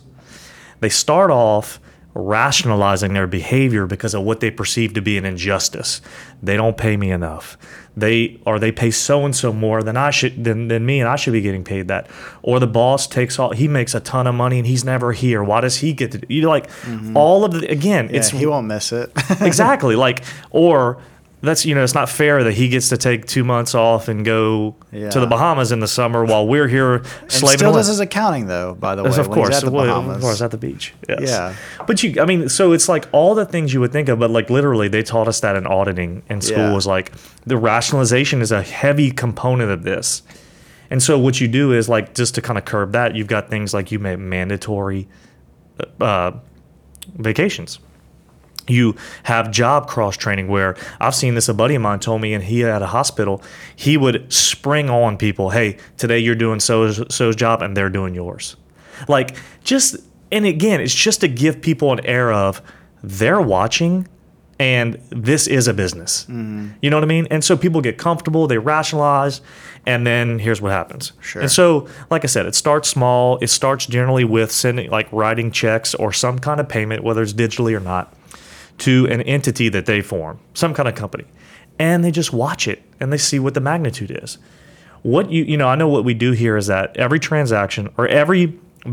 they 0.80 0.90
start 0.90 1.32
off 1.32 1.80
rationalizing 2.16 3.14
their 3.14 3.26
behavior 3.26 3.88
because 3.88 4.14
of 4.14 4.24
what 4.24 4.40
they 4.40 4.52
perceive 4.52 4.94
to 4.94 5.02
be 5.02 5.18
an 5.18 5.26
injustice. 5.26 6.00
They 6.44 6.56
don't 6.56 6.78
pay 6.78 6.96
me 6.96 7.12
enough. 7.12 7.58
They 7.96 8.40
or 8.46 8.60
they 8.60 8.72
pay 8.72 8.92
so 8.92 9.26
and 9.26 9.36
so 9.36 9.54
more 9.54 9.84
than 9.84 9.98
I 9.98 10.10
should 10.12 10.44
than, 10.44 10.68
than 10.68 10.86
me 10.86 11.00
and 11.00 11.08
I 11.08 11.16
should 11.16 11.34
be 11.34 11.42
getting 11.42 11.64
paid 11.64 11.88
that. 11.88 12.10
Or 12.42 12.60
the 12.60 12.68
boss 12.68 13.08
takes 13.08 13.40
all 13.40 13.52
he 13.52 13.68
makes 13.68 13.94
a 13.94 14.00
ton 14.00 14.28
of 14.28 14.36
money 14.36 14.58
and 14.58 14.68
he's 14.68 14.84
never 14.84 15.12
here. 15.12 15.44
Why 15.44 15.62
does 15.62 15.78
he 15.78 15.94
get 15.94 16.12
to 16.12 16.22
you 16.28 16.48
like 16.48 16.68
mm-hmm. 16.68 17.16
all 17.16 17.46
of 17.46 17.52
the 17.52 17.70
again, 17.70 18.10
yeah, 18.10 18.18
it's 18.18 18.30
he 18.30 18.46
won't 18.46 18.68
miss 18.68 18.92
it 18.92 19.12
exactly 19.42 19.96
like 19.96 20.24
or 20.50 21.02
that's 21.44 21.66
you 21.66 21.76
know 21.76 21.84
it's 21.84 21.94
not 21.94 22.10
fair 22.10 22.44
that 22.44 22.54
he 22.54 22.70
gets 22.70 22.90
to 22.90 22.98
take 22.98 23.26
two 23.26 23.44
months 23.44 23.76
off 23.76 24.08
and 24.08 24.24
go 24.26 24.76
Yeah. 24.92 25.10
to 25.10 25.20
the 25.20 25.28
Bahamas 25.28 25.72
in 25.72 25.80
the 25.82 25.88
summer 25.88 26.24
while 26.26 26.48
we're 26.48 26.68
here 26.68 26.96
and 26.96 27.06
slaving 27.32 27.58
still 27.60 27.70
away. 27.72 27.80
does 27.80 27.88
his 27.88 28.00
accounting 28.00 28.48
though 28.48 28.74
by 28.76 28.96
the 28.96 29.04
way 29.04 29.10
of 29.10 29.30
course, 29.30 29.56
at 29.58 29.64
the 29.66 29.72
Well, 29.72 29.86
Bahamas. 29.86 30.16
of 30.18 30.22
course, 30.22 30.42
at 30.42 30.52
the 30.52 30.58
beach. 30.58 30.94
Yes. 31.10 31.22
Yeah. 31.30 31.54
but 31.86 32.02
you, 32.02 32.22
I 32.22 32.26
mean, 32.26 32.50
so 32.50 32.72
it's 32.72 32.88
like 32.90 33.08
all 33.12 33.36
the 33.36 33.46
things 33.46 33.74
you 33.74 33.80
would 33.82 33.92
think 33.92 34.08
of, 34.10 34.20
but 34.20 34.32
like 34.32 34.50
literally, 34.50 34.88
they 34.88 35.04
taught 35.04 35.28
us 35.28 35.40
that 35.42 35.56
in 35.56 35.68
auditing 35.68 36.24
in 36.30 36.42
school 36.42 36.58
Yeah. 36.70 36.74
was 36.74 36.88
like 36.88 37.12
the 37.46 37.58
rationalization 37.58 38.42
is 38.42 38.52
a 38.52 38.62
heavy 38.62 39.12
component 39.12 39.70
of 39.70 39.84
this, 39.84 40.22
and 40.90 41.04
so 41.04 41.20
what 41.20 41.42
you 41.42 41.48
do 41.48 41.74
is 41.74 41.90
like 41.90 42.14
just 42.16 42.36
to 42.36 42.42
kind 42.42 42.58
of 42.58 42.66
curb 42.66 42.94
that, 42.94 43.16
you've 43.16 43.28
got 43.28 43.50
things 43.50 43.74
like 43.74 43.92
you 43.92 44.00
make 44.00 44.18
mandatory 44.20 45.08
uh, 46.00 46.32
vacations. 47.18 47.80
You 48.68 48.96
have 49.24 49.52
job 49.52 49.88
cross 49.88 50.18
training 50.18 50.48
where 50.48 50.76
I've 51.00 51.16
seen 51.16 51.36
this. 51.36 51.50
A 51.50 51.54
buddy 51.54 51.76
of 51.76 51.82
mine 51.82 52.00
told 52.00 52.22
me, 52.22 52.34
and 52.34 52.44
he 52.44 52.62
had 52.62 52.82
a 52.82 52.88
hospital. 52.88 53.42
He 53.76 53.98
would 53.98 54.32
spring 54.32 54.90
on 54.90 55.18
people, 55.18 55.50
"Hey, 55.50 55.78
today 55.98 56.20
you're 56.20 56.36
doing 56.36 56.60
so's 56.60 57.02
so's 57.14 57.36
job, 57.36 57.62
and 57.62 57.76
they're 57.76 57.90
doing 57.90 58.16
yours." 58.16 58.56
Like 59.08 59.36
just, 59.64 59.98
and 60.32 60.46
again, 60.46 60.80
it's 60.80 60.94
just 60.94 61.22
to 61.22 61.28
give 61.28 61.62
people 61.62 61.92
an 61.92 62.06
air 62.06 62.32
of 62.32 62.62
they're 63.04 63.42
watching, 63.42 64.08
and 64.60 65.00
this 65.10 65.48
is 65.48 65.68
a 65.68 65.74
business. 65.74 66.24
Mm-hmm. 66.24 66.70
You 66.82 66.90
know 66.90 66.98
what 66.98 67.04
I 67.04 67.08
mean? 67.08 67.28
And 67.30 67.44
so 67.44 67.58
people 67.58 67.82
get 67.82 67.98
comfortable, 67.98 68.48
they 68.48 68.58
rationalize, 68.58 69.42
and 69.86 70.08
then 70.08 70.40
here's 70.40 70.62
what 70.62 70.72
happens. 70.72 71.12
Sure. 71.20 71.42
And 71.42 71.52
so, 71.52 71.88
like 72.10 72.24
I 72.24 72.28
said, 72.28 72.46
it 72.46 72.56
starts 72.56 72.88
small. 72.88 73.38
It 73.40 73.48
starts 73.48 73.86
generally 73.86 74.24
with 74.24 74.52
sending, 74.52 74.90
like 74.90 75.12
writing 75.12 75.52
checks 75.52 75.94
or 75.96 76.14
some 76.14 76.40
kind 76.40 76.60
of 76.62 76.70
payment, 76.70 77.04
whether 77.04 77.22
it's 77.22 77.34
digitally 77.34 77.76
or 77.76 77.82
not 77.82 78.14
to 78.80 79.08
an 79.10 79.22
entity 79.22 79.70
that 79.70 79.86
they 79.86 80.02
form, 80.02 80.40
some 80.54 80.74
kind 80.74 80.90
of 80.90 80.96
company, 80.96 81.26
and 81.80 82.04
they 82.04 82.12
just 82.12 82.34
watch 82.34 82.68
it 82.68 82.82
and 83.00 83.12
they 83.12 83.18
see 83.18 83.40
what 83.40 83.54
the 83.54 83.62
magnitude 83.62 84.12
is. 84.24 84.38
What 85.02 85.32
you 85.32 85.44
you 85.44 85.58
know, 85.58 85.68
I 85.68 85.76
know 85.76 85.88
what 85.88 86.06
we 86.06 86.14
do 86.14 86.32
here 86.32 86.58
is 86.58 86.68
that 86.68 86.96
every 86.98 87.20
transaction 87.20 87.92
or 87.98 88.08
every 88.08 88.48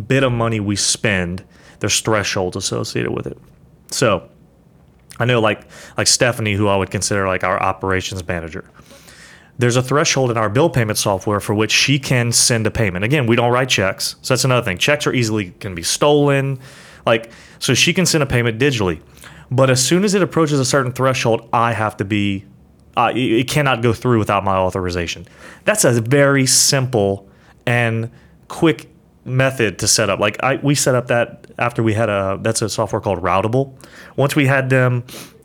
bit 0.06 0.22
of 0.22 0.32
money 0.32 0.60
we 0.60 0.76
spend, 0.76 1.44
there's 1.80 2.00
thresholds 2.00 2.56
associated 2.56 3.12
with 3.12 3.26
it. 3.26 3.38
So, 3.90 4.28
I 5.18 5.24
know 5.24 5.40
like 5.40 5.66
like 5.96 6.06
Stephanie, 6.06 6.54
who 6.54 6.68
I 6.68 6.76
would 6.76 6.90
consider 6.90 7.26
like 7.26 7.44
our 7.44 7.62
operations 7.62 8.26
manager. 8.26 8.68
There's 9.58 9.76
a 9.76 9.82
threshold 9.82 10.30
in 10.30 10.38
our 10.38 10.48
bill 10.48 10.70
payment 10.70 10.96
software 10.96 11.38
for 11.38 11.54
which 11.54 11.70
she 11.70 11.98
can 11.98 12.32
send 12.32 12.66
a 12.66 12.70
payment. 12.70 13.04
Again, 13.04 13.26
we 13.26 13.36
don't 13.36 13.52
write 13.52 13.68
checks, 13.68 14.16
so 14.22 14.32
that's 14.32 14.44
another 14.44 14.64
thing. 14.64 14.78
Checks 14.78 15.06
are 15.06 15.12
easily 15.12 15.50
can 15.60 15.74
be 15.74 15.82
stolen, 15.82 16.58
like 17.04 17.30
so 17.58 17.74
she 17.74 17.92
can 17.92 18.06
send 18.06 18.22
a 18.22 18.26
payment 18.26 18.58
digitally. 18.58 19.00
But 19.50 19.70
as 19.70 19.84
soon 19.84 20.04
as 20.04 20.14
it 20.14 20.22
approaches 20.22 20.60
a 20.60 20.64
certain 20.64 20.92
threshold, 20.92 21.48
I 21.52 21.72
have 21.72 21.96
to 21.98 22.04
be. 22.04 22.44
Uh, 22.96 23.12
it 23.14 23.48
cannot 23.48 23.82
go 23.82 23.92
through 23.92 24.18
without 24.18 24.44
my 24.44 24.56
authorization. 24.56 25.26
That's 25.64 25.84
a 25.84 26.00
very 26.00 26.44
simple 26.44 27.28
and 27.64 28.10
quick 28.48 28.88
method 29.24 29.78
to 29.78 29.88
set 29.88 30.10
up. 30.10 30.18
Like 30.18 30.42
I, 30.42 30.56
we 30.56 30.74
set 30.74 30.94
up 30.94 31.06
that 31.06 31.46
after 31.58 31.82
we 31.82 31.94
had 31.94 32.08
a 32.08 32.38
that's 32.42 32.62
a 32.62 32.68
software 32.68 33.00
called 33.00 33.20
Routable. 33.22 33.72
Once 34.16 34.34
we 34.34 34.46
had 34.46 34.70
them, 34.70 35.04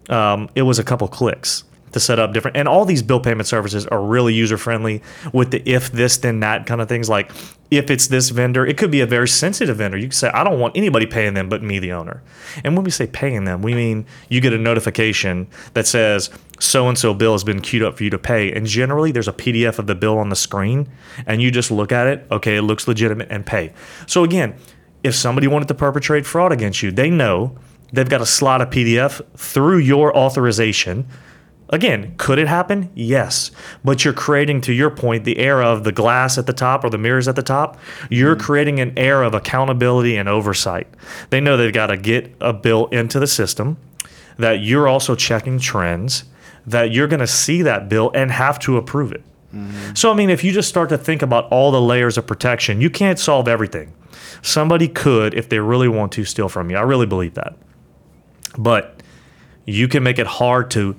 um, 0.10 0.50
it 0.56 0.64
was 0.64 0.80
a 0.80 0.84
couple 0.84 1.08
clicks 1.08 1.64
to 1.92 2.00
set 2.00 2.20
up 2.20 2.34
different. 2.34 2.58
And 2.58 2.68
all 2.68 2.84
these 2.84 3.04
bill 3.04 3.20
payment 3.20 3.48
services 3.48 3.86
are 3.88 4.02
really 4.02 4.34
user 4.34 4.58
friendly 4.58 5.02
with 5.32 5.52
the 5.52 5.68
if 5.70 5.92
this 5.92 6.18
then 6.18 6.42
that 6.42 6.66
kind 6.66 6.82
of 6.82 6.90
things. 6.90 7.10
Like 7.10 7.32
if 7.72 7.90
it's 7.90 8.08
this 8.08 8.30
vendor, 8.30 8.66
it 8.66 8.78
could 8.78 8.92
be 8.92 9.02
a 9.02 9.06
very 9.06 9.28
sensitive 9.28 9.78
vendor. 9.78 9.98
You 9.98 10.06
can 10.06 10.12
say 10.12 10.30
I 10.30 10.44
don't 10.44 10.60
want 10.60 10.78
anybody 10.78 11.06
paying 11.06 11.34
them 11.34 11.50
but 11.50 11.64
me, 11.64 11.80
the 11.80 11.92
owner. 11.92 12.22
And 12.64 12.76
when 12.76 12.84
we 12.84 12.92
say 12.92 13.08
paying 13.08 13.46
them, 13.46 13.62
we 13.62 13.74
mean 13.74 14.06
you 14.30 14.40
get 14.42 14.54
a 14.54 14.58
notification 14.58 15.48
that 15.74 15.88
says 15.88 16.30
so 16.60 16.88
and 16.88 16.98
so 16.98 17.14
bill 17.14 17.34
has 17.34 17.44
been 17.44 17.62
queued 17.62 17.84
up 17.84 17.98
for 17.98 18.04
you 18.04 18.10
to 18.12 18.18
pay. 18.18 18.52
And 18.52 18.66
generally, 18.66 19.12
there's 19.12 19.28
a 19.28 19.34
PDF 19.34 19.80
of 19.80 19.88
the 19.88 19.96
bill 19.96 20.18
on 20.18 20.30
the 20.30 20.36
screen, 20.36 20.88
and 21.26 21.42
you 21.42 21.52
just 21.52 21.72
look 21.72 21.92
at 21.92 22.08
it. 22.08 22.26
Okay, 22.32 22.58
it 22.58 22.62
looks 22.62 22.88
legitimate, 22.88 23.28
and 23.30 23.46
pay. 23.46 23.74
So 24.08 24.24
again, 24.24 24.56
if 25.04 25.16
somebody 25.16 25.48
wanted 25.48 25.68
to 25.68 25.76
perpetrate 25.76 26.26
fraud 26.26 26.52
against 26.52 26.82
you, 26.82 26.92
they 26.92 27.10
know 27.10 27.58
they've 27.92 28.10
got 28.10 28.20
to 28.20 28.26
slot 28.26 28.62
a 28.62 28.66
PDF 28.66 29.22
through 29.38 29.78
your 29.78 30.16
authorization. 30.16 31.08
Again, 31.70 32.14
could 32.18 32.38
it 32.38 32.48
happen? 32.48 32.92
Yes. 32.94 33.50
But 33.84 34.06
you're 34.06 34.14
creating, 34.14 34.62
to 34.62 34.74
your 34.74 34.92
point, 34.92 35.24
the 35.24 35.38
air 35.38 35.64
of 35.64 35.84
the 35.84 35.92
glass 35.92 36.38
at 36.38 36.46
the 36.46 36.54
top 36.54 36.84
or 36.84 36.90
the 36.90 36.98
mirrors 36.98 37.28
at 37.28 37.36
the 37.36 37.44
top. 37.44 37.80
You're 38.10 38.36
hmm. 38.36 38.42
creating 38.42 38.80
an 38.80 38.98
air 38.98 39.24
of 39.24 39.34
accountability 39.34 40.16
and 40.16 40.30
oversight. 40.30 40.88
They 41.32 41.42
know 41.42 41.58
they've 41.58 41.74
got 41.74 41.88
to 41.88 41.98
get 41.98 42.36
a 42.40 42.54
bill 42.54 42.86
into 42.88 43.20
the 43.20 43.28
system, 43.28 43.78
that 44.38 44.62
you're 44.62 44.88
also 44.88 45.16
checking 45.16 45.60
trends, 45.60 46.26
that 46.68 46.92
you're 46.92 47.08
going 47.08 47.20
to 47.20 47.28
see 47.28 47.62
that 47.64 47.90
bill 47.90 48.12
and 48.14 48.32
have 48.32 48.60
to 48.60 48.78
approve 48.78 49.12
it. 49.12 49.24
Hmm. 49.52 49.94
So, 49.96 50.12
I 50.12 50.14
mean, 50.14 50.30
if 50.30 50.44
you 50.44 50.52
just 50.52 50.70
start 50.70 50.90
to 50.90 50.98
think 50.98 51.24
about 51.24 51.46
all 51.52 51.72
the 51.72 51.82
layers 51.82 52.18
of 52.18 52.28
protection, 52.28 52.80
you 52.80 52.92
can't 52.92 53.18
solve 53.18 53.48
everything. 53.48 53.94
Somebody 54.44 54.88
could, 54.88 55.34
if 55.34 55.50
they 55.50 55.60
really 55.60 55.88
want 55.88 56.12
to, 56.14 56.26
steal 56.26 56.50
from 56.50 56.70
you. 56.70 56.78
I 56.78 56.82
really 56.82 57.08
believe 57.08 57.34
that. 57.34 57.56
But 58.58 59.02
you 59.66 59.88
can 59.88 60.04
make 60.04 60.20
it 60.20 60.28
hard 60.28 60.70
to 60.72 60.96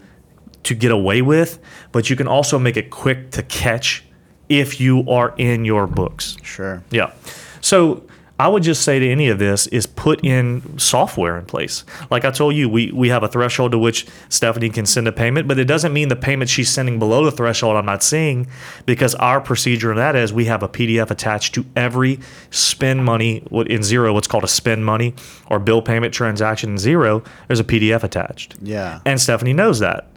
to 0.67 0.75
get 0.75 0.91
away 0.91 1.23
with, 1.23 1.59
but 1.93 2.11
you 2.11 2.17
can 2.17 2.29
also 2.29 2.59
make 2.59 2.77
it 2.77 2.91
quick 2.91 3.31
to 3.33 3.43
catch 3.43 4.05
if 4.49 4.81
you 4.81 5.09
are 5.09 5.35
in 5.39 5.65
your 5.65 5.87
books. 5.87 6.37
Sure. 6.43 6.83
Yeah. 6.91 7.13
So 7.61 8.07
I 8.39 8.49
would 8.49 8.63
just 8.63 8.83
say 8.83 8.99
to 8.99 9.09
any 9.09 9.29
of 9.29 9.39
this 9.39 9.67
is 9.69 9.87
put 9.87 10.23
in 10.23 10.79
software 10.79 11.39
in 11.39 11.47
place. 11.47 11.85
Like 12.11 12.25
I 12.25 12.31
told 12.31 12.55
you, 12.55 12.69
we, 12.69 12.93
we 12.93 13.09
have 13.09 13.23
a 13.23 13.29
threshold 13.29 13.73
to 13.73 13.79
which 13.79 14.07
Stephanie 14.29 14.69
can 14.69 14.85
send 14.85 15.09
a 15.09 15.13
payment, 15.13 15.49
but 15.49 15.59
it 15.59 15.65
doesn't 15.65 15.93
mean 15.93 16.09
the 16.09 16.17
payment 16.17 16.51
she's 16.51 16.69
sending 16.69 16.99
below 16.99 17.25
the 17.25 17.31
threshold 17.31 17.77
I'm 17.77 17.87
not 17.87 18.03
seeing 18.03 18.47
because 18.85 19.15
our 19.15 19.41
procedure 19.41 19.91
in 19.91 19.97
that 19.97 20.17
is 20.17 20.35
we 20.35 20.45
have 20.47 20.63
a 20.63 20.69
PDF 20.69 21.11
attached 21.11 21.55
to 21.55 21.65
every 21.75 22.21
spend 22.51 23.05
money 23.05 23.37
in 23.37 23.81
Xero, 23.81 24.13
what's 24.13 24.29
called 24.29 24.45
a 24.45 24.49
spend 24.49 24.85
money 24.85 25.15
or 25.47 25.59
bill 25.59 25.81
payment 25.81 26.13
transaction 26.13 26.71
in 26.71 26.77
Xero, 26.77 27.27
there's 27.47 27.61
a 27.61 27.65
PDF 27.65 28.03
attached. 28.03 28.57
Yeah. 28.61 29.01
And 29.07 29.19
Stephanie 29.19 29.55
knows 29.55 29.79
that. 29.79 30.09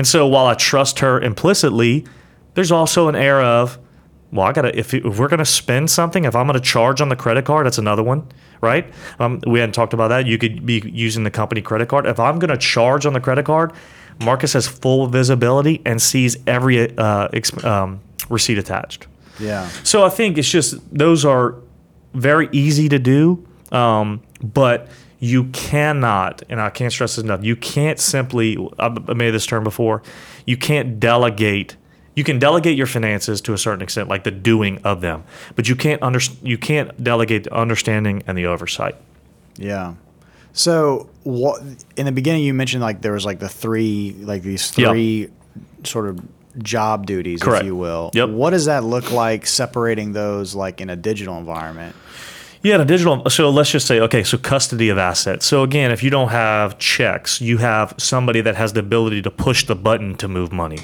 And 0.00 0.06
so 0.06 0.26
while 0.26 0.46
I 0.46 0.54
trust 0.54 1.00
her 1.00 1.20
implicitly, 1.20 2.06
there's 2.54 2.72
also 2.72 3.08
an 3.08 3.14
air 3.14 3.42
of, 3.42 3.78
well, 4.32 4.46
I 4.46 4.52
gotta 4.52 4.74
if, 4.74 4.94
if 4.94 5.18
we're 5.18 5.28
gonna 5.28 5.44
spend 5.44 5.90
something, 5.90 6.24
if 6.24 6.34
I'm 6.34 6.46
gonna 6.46 6.58
charge 6.58 7.02
on 7.02 7.10
the 7.10 7.16
credit 7.16 7.44
card, 7.44 7.66
that's 7.66 7.76
another 7.76 8.02
one, 8.02 8.26
right? 8.62 8.90
Um, 9.18 9.42
we 9.46 9.60
hadn't 9.60 9.74
talked 9.74 9.92
about 9.92 10.08
that. 10.08 10.24
You 10.24 10.38
could 10.38 10.64
be 10.64 10.80
using 10.86 11.24
the 11.24 11.30
company 11.30 11.60
credit 11.60 11.90
card. 11.90 12.06
If 12.06 12.18
I'm 12.18 12.38
gonna 12.38 12.56
charge 12.56 13.04
on 13.04 13.12
the 13.12 13.20
credit 13.20 13.44
card, 13.44 13.74
Marcus 14.24 14.54
has 14.54 14.66
full 14.66 15.06
visibility 15.06 15.82
and 15.84 16.00
sees 16.00 16.38
every 16.46 16.96
uh, 16.96 17.28
exp- 17.28 17.62
um, 17.62 18.00
receipt 18.30 18.56
attached. 18.56 19.06
Yeah. 19.38 19.68
So 19.84 20.02
I 20.02 20.08
think 20.08 20.38
it's 20.38 20.48
just 20.48 20.78
those 20.96 21.26
are 21.26 21.56
very 22.14 22.48
easy 22.52 22.88
to 22.88 22.98
do, 22.98 23.46
um, 23.70 24.22
but 24.42 24.88
you 25.20 25.44
cannot, 25.44 26.42
and 26.48 26.60
I 26.60 26.70
can't 26.70 26.90
stress 26.90 27.16
this 27.16 27.24
enough. 27.24 27.44
You 27.44 27.54
can't 27.54 28.00
simply. 28.00 28.56
I've 28.78 29.06
made 29.16 29.30
this 29.32 29.46
term 29.46 29.62
before. 29.62 30.02
You 30.46 30.56
can't 30.56 30.98
delegate. 30.98 31.76
You 32.16 32.24
can 32.24 32.38
delegate 32.38 32.76
your 32.76 32.86
finances 32.86 33.40
to 33.42 33.52
a 33.52 33.58
certain 33.58 33.82
extent, 33.82 34.08
like 34.08 34.24
the 34.24 34.30
doing 34.30 34.78
of 34.82 35.00
them, 35.00 35.22
but 35.54 35.68
you 35.68 35.76
can't 35.76 36.02
under, 36.02 36.18
You 36.42 36.58
can't 36.58 37.02
delegate 37.02 37.44
the 37.44 37.54
understanding 37.54 38.22
and 38.26 38.36
the 38.36 38.46
oversight. 38.46 38.96
Yeah. 39.56 39.94
So 40.52 41.08
what 41.22 41.62
in 41.96 42.06
the 42.06 42.12
beginning 42.12 42.42
you 42.42 42.54
mentioned 42.54 42.82
like 42.82 43.02
there 43.02 43.12
was 43.12 43.24
like 43.24 43.38
the 43.38 43.48
three 43.48 44.16
like 44.20 44.42
these 44.42 44.70
three 44.70 45.28
sort 45.84 46.08
of 46.08 46.20
job 46.58 47.06
duties, 47.06 47.42
Correct. 47.42 47.62
if 47.62 47.66
you 47.66 47.76
will. 47.76 48.10
Yep. 48.14 48.30
What 48.30 48.50
does 48.50 48.64
that 48.64 48.84
look 48.84 49.12
like 49.12 49.46
separating 49.46 50.12
those 50.12 50.54
like 50.54 50.80
in 50.80 50.90
a 50.90 50.96
digital 50.96 51.38
environment? 51.38 51.94
Yeah, 52.62 52.76
the 52.76 52.84
digital. 52.84 53.28
So 53.30 53.48
let's 53.48 53.70
just 53.70 53.86
say, 53.86 54.00
okay, 54.00 54.22
so 54.22 54.36
custody 54.36 54.90
of 54.90 54.98
assets. 54.98 55.46
So 55.46 55.62
again, 55.62 55.90
if 55.90 56.02
you 56.02 56.10
don't 56.10 56.28
have 56.28 56.78
checks, 56.78 57.40
you 57.40 57.56
have 57.56 57.94
somebody 57.96 58.42
that 58.42 58.54
has 58.54 58.74
the 58.74 58.80
ability 58.80 59.22
to 59.22 59.30
push 59.30 59.64
the 59.64 59.74
button 59.74 60.14
to 60.16 60.28
move 60.28 60.52
money. 60.52 60.80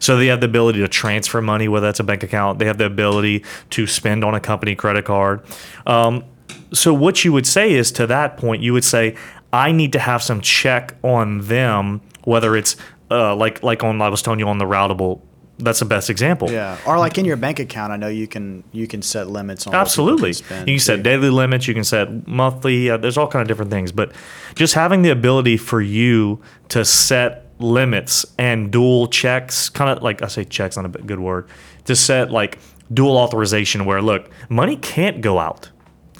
So 0.00 0.16
they 0.16 0.26
have 0.26 0.40
the 0.40 0.46
ability 0.46 0.80
to 0.80 0.88
transfer 0.88 1.40
money, 1.40 1.68
whether 1.68 1.86
that's 1.86 2.00
a 2.00 2.04
bank 2.04 2.24
account. 2.24 2.58
They 2.58 2.66
have 2.66 2.78
the 2.78 2.86
ability 2.86 3.44
to 3.70 3.86
spend 3.86 4.24
on 4.24 4.34
a 4.34 4.40
company 4.40 4.74
credit 4.74 5.04
card. 5.04 5.42
Um, 5.86 6.24
so 6.72 6.92
what 6.92 7.24
you 7.24 7.32
would 7.32 7.46
say 7.46 7.72
is 7.72 7.92
to 7.92 8.08
that 8.08 8.36
point, 8.36 8.62
you 8.62 8.72
would 8.72 8.84
say, 8.84 9.14
I 9.52 9.70
need 9.70 9.92
to 9.92 10.00
have 10.00 10.24
some 10.24 10.40
check 10.40 10.96
on 11.04 11.42
them, 11.42 12.00
whether 12.24 12.56
it's 12.56 12.76
uh, 13.10 13.34
like 13.34 13.62
like 13.62 13.82
on 13.82 14.00
I 14.00 14.08
was 14.08 14.22
telling 14.22 14.40
you 14.40 14.48
on 14.48 14.58
the 14.58 14.64
routable. 14.64 15.20
That's 15.62 15.78
the 15.78 15.84
best 15.84 16.10
example. 16.10 16.50
Yeah. 16.50 16.78
Or 16.86 16.98
like 16.98 17.18
in 17.18 17.24
your 17.24 17.36
bank 17.36 17.58
account, 17.60 17.92
I 17.92 17.96
know 17.96 18.08
you 18.08 18.26
can 18.26 18.64
you 18.72 18.86
can 18.86 19.02
set 19.02 19.28
limits 19.28 19.66
on 19.66 19.74
Absolutely. 19.74 20.34
can 20.34 20.66
You 20.66 20.74
can 20.74 20.80
set 20.80 20.96
too. 20.96 21.02
daily 21.02 21.30
limits. 21.30 21.68
You 21.68 21.74
can 21.74 21.84
set 21.84 22.26
monthly. 22.26 22.90
Uh, 22.90 22.96
there's 22.96 23.16
all 23.18 23.28
kind 23.28 23.42
of 23.42 23.48
different 23.48 23.70
things, 23.70 23.92
but 23.92 24.12
just 24.54 24.74
having 24.74 25.02
the 25.02 25.10
ability 25.10 25.56
for 25.56 25.80
you 25.80 26.40
to 26.70 26.84
set 26.84 27.46
limits 27.58 28.24
and 28.38 28.70
dual 28.72 29.06
checks, 29.08 29.68
kind 29.68 29.90
of 29.96 30.02
like 30.02 30.22
I 30.22 30.28
say 30.28 30.44
checks, 30.44 30.76
not 30.76 30.86
a 30.86 30.88
good 30.88 31.20
word, 31.20 31.48
to 31.84 31.94
set 31.94 32.30
like 32.30 32.58
dual 32.92 33.16
authorization 33.16 33.84
where 33.84 34.00
look, 34.02 34.30
money 34.48 34.76
can't 34.76 35.20
go 35.20 35.38
out 35.38 35.70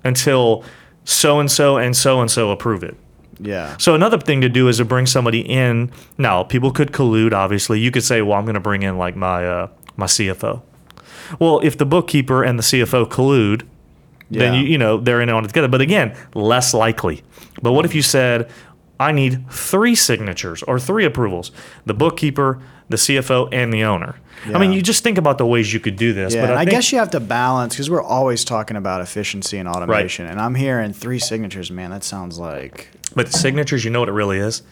until 0.04 0.64
so 1.04 1.40
and 1.40 1.50
so 1.50 1.76
and 1.78 1.96
so 1.96 2.20
and 2.20 2.30
so 2.30 2.50
approve 2.50 2.82
it. 2.84 2.96
Yeah. 3.40 3.76
So 3.78 3.94
another 3.94 4.18
thing 4.18 4.40
to 4.42 4.48
do 4.48 4.68
is 4.68 4.78
to 4.78 4.84
bring 4.84 5.06
somebody 5.06 5.40
in. 5.40 5.90
Now, 6.18 6.42
people 6.42 6.70
could 6.70 6.92
collude. 6.92 7.32
Obviously, 7.32 7.80
you 7.80 7.90
could 7.90 8.04
say, 8.04 8.22
"Well, 8.22 8.38
I'm 8.38 8.44
going 8.44 8.54
to 8.54 8.60
bring 8.60 8.82
in 8.82 8.98
like 8.98 9.16
my 9.16 9.46
uh, 9.46 9.68
my 9.96 10.06
CFO." 10.06 10.62
Well, 11.38 11.60
if 11.60 11.78
the 11.78 11.86
bookkeeper 11.86 12.42
and 12.42 12.58
the 12.58 12.62
CFO 12.62 13.06
collude, 13.06 13.66
then 14.30 14.54
you 14.54 14.62
you 14.62 14.78
know 14.78 14.98
they're 14.98 15.20
in 15.20 15.28
on 15.30 15.44
it 15.44 15.48
together. 15.48 15.68
But 15.68 15.80
again, 15.80 16.16
less 16.34 16.74
likely. 16.74 17.22
But 17.62 17.72
what 17.72 17.84
if 17.84 17.94
you 17.94 18.02
said, 18.02 18.50
"I 18.98 19.12
need 19.12 19.50
three 19.50 19.94
signatures 19.94 20.62
or 20.64 20.78
three 20.78 21.04
approvals: 21.04 21.50
the 21.86 21.94
bookkeeper, 21.94 22.60
the 22.88 22.96
CFO, 22.96 23.48
and 23.52 23.72
the 23.72 23.84
owner." 23.84 24.16
I 24.46 24.58
mean, 24.58 24.72
you 24.72 24.80
just 24.80 25.04
think 25.04 25.18
about 25.18 25.38
the 25.38 25.44
ways 25.44 25.72
you 25.72 25.80
could 25.80 25.96
do 25.96 26.12
this. 26.12 26.34
Yeah, 26.34 26.46
but 26.46 26.56
I, 26.56 26.60
I, 26.60 26.64
guess 26.64 26.92
you 26.92 26.98
have 26.98 27.10
to 27.10 27.20
balance 27.20 27.74
because 27.74 27.90
we're 27.90 28.02
always 28.02 28.44
talking 28.44 28.76
about 28.76 29.02
efficiency 29.02 29.58
and 29.58 29.68
automation. 29.68 30.24
right. 30.24 30.32
And 30.32 30.40
I'm 30.40 30.54
hearing 30.54 30.92
three 30.92 31.18
signatures, 31.18 31.70
man. 31.70 31.90
That 31.90 32.04
sounds 32.04 32.38
like 32.38 32.88
But 33.14 33.32
signatures, 33.32 33.84
you 33.84 33.90
know 33.90 34.00
what 34.00 34.08
it 34.08 34.12
really 34.12 34.38
is? 34.38 34.62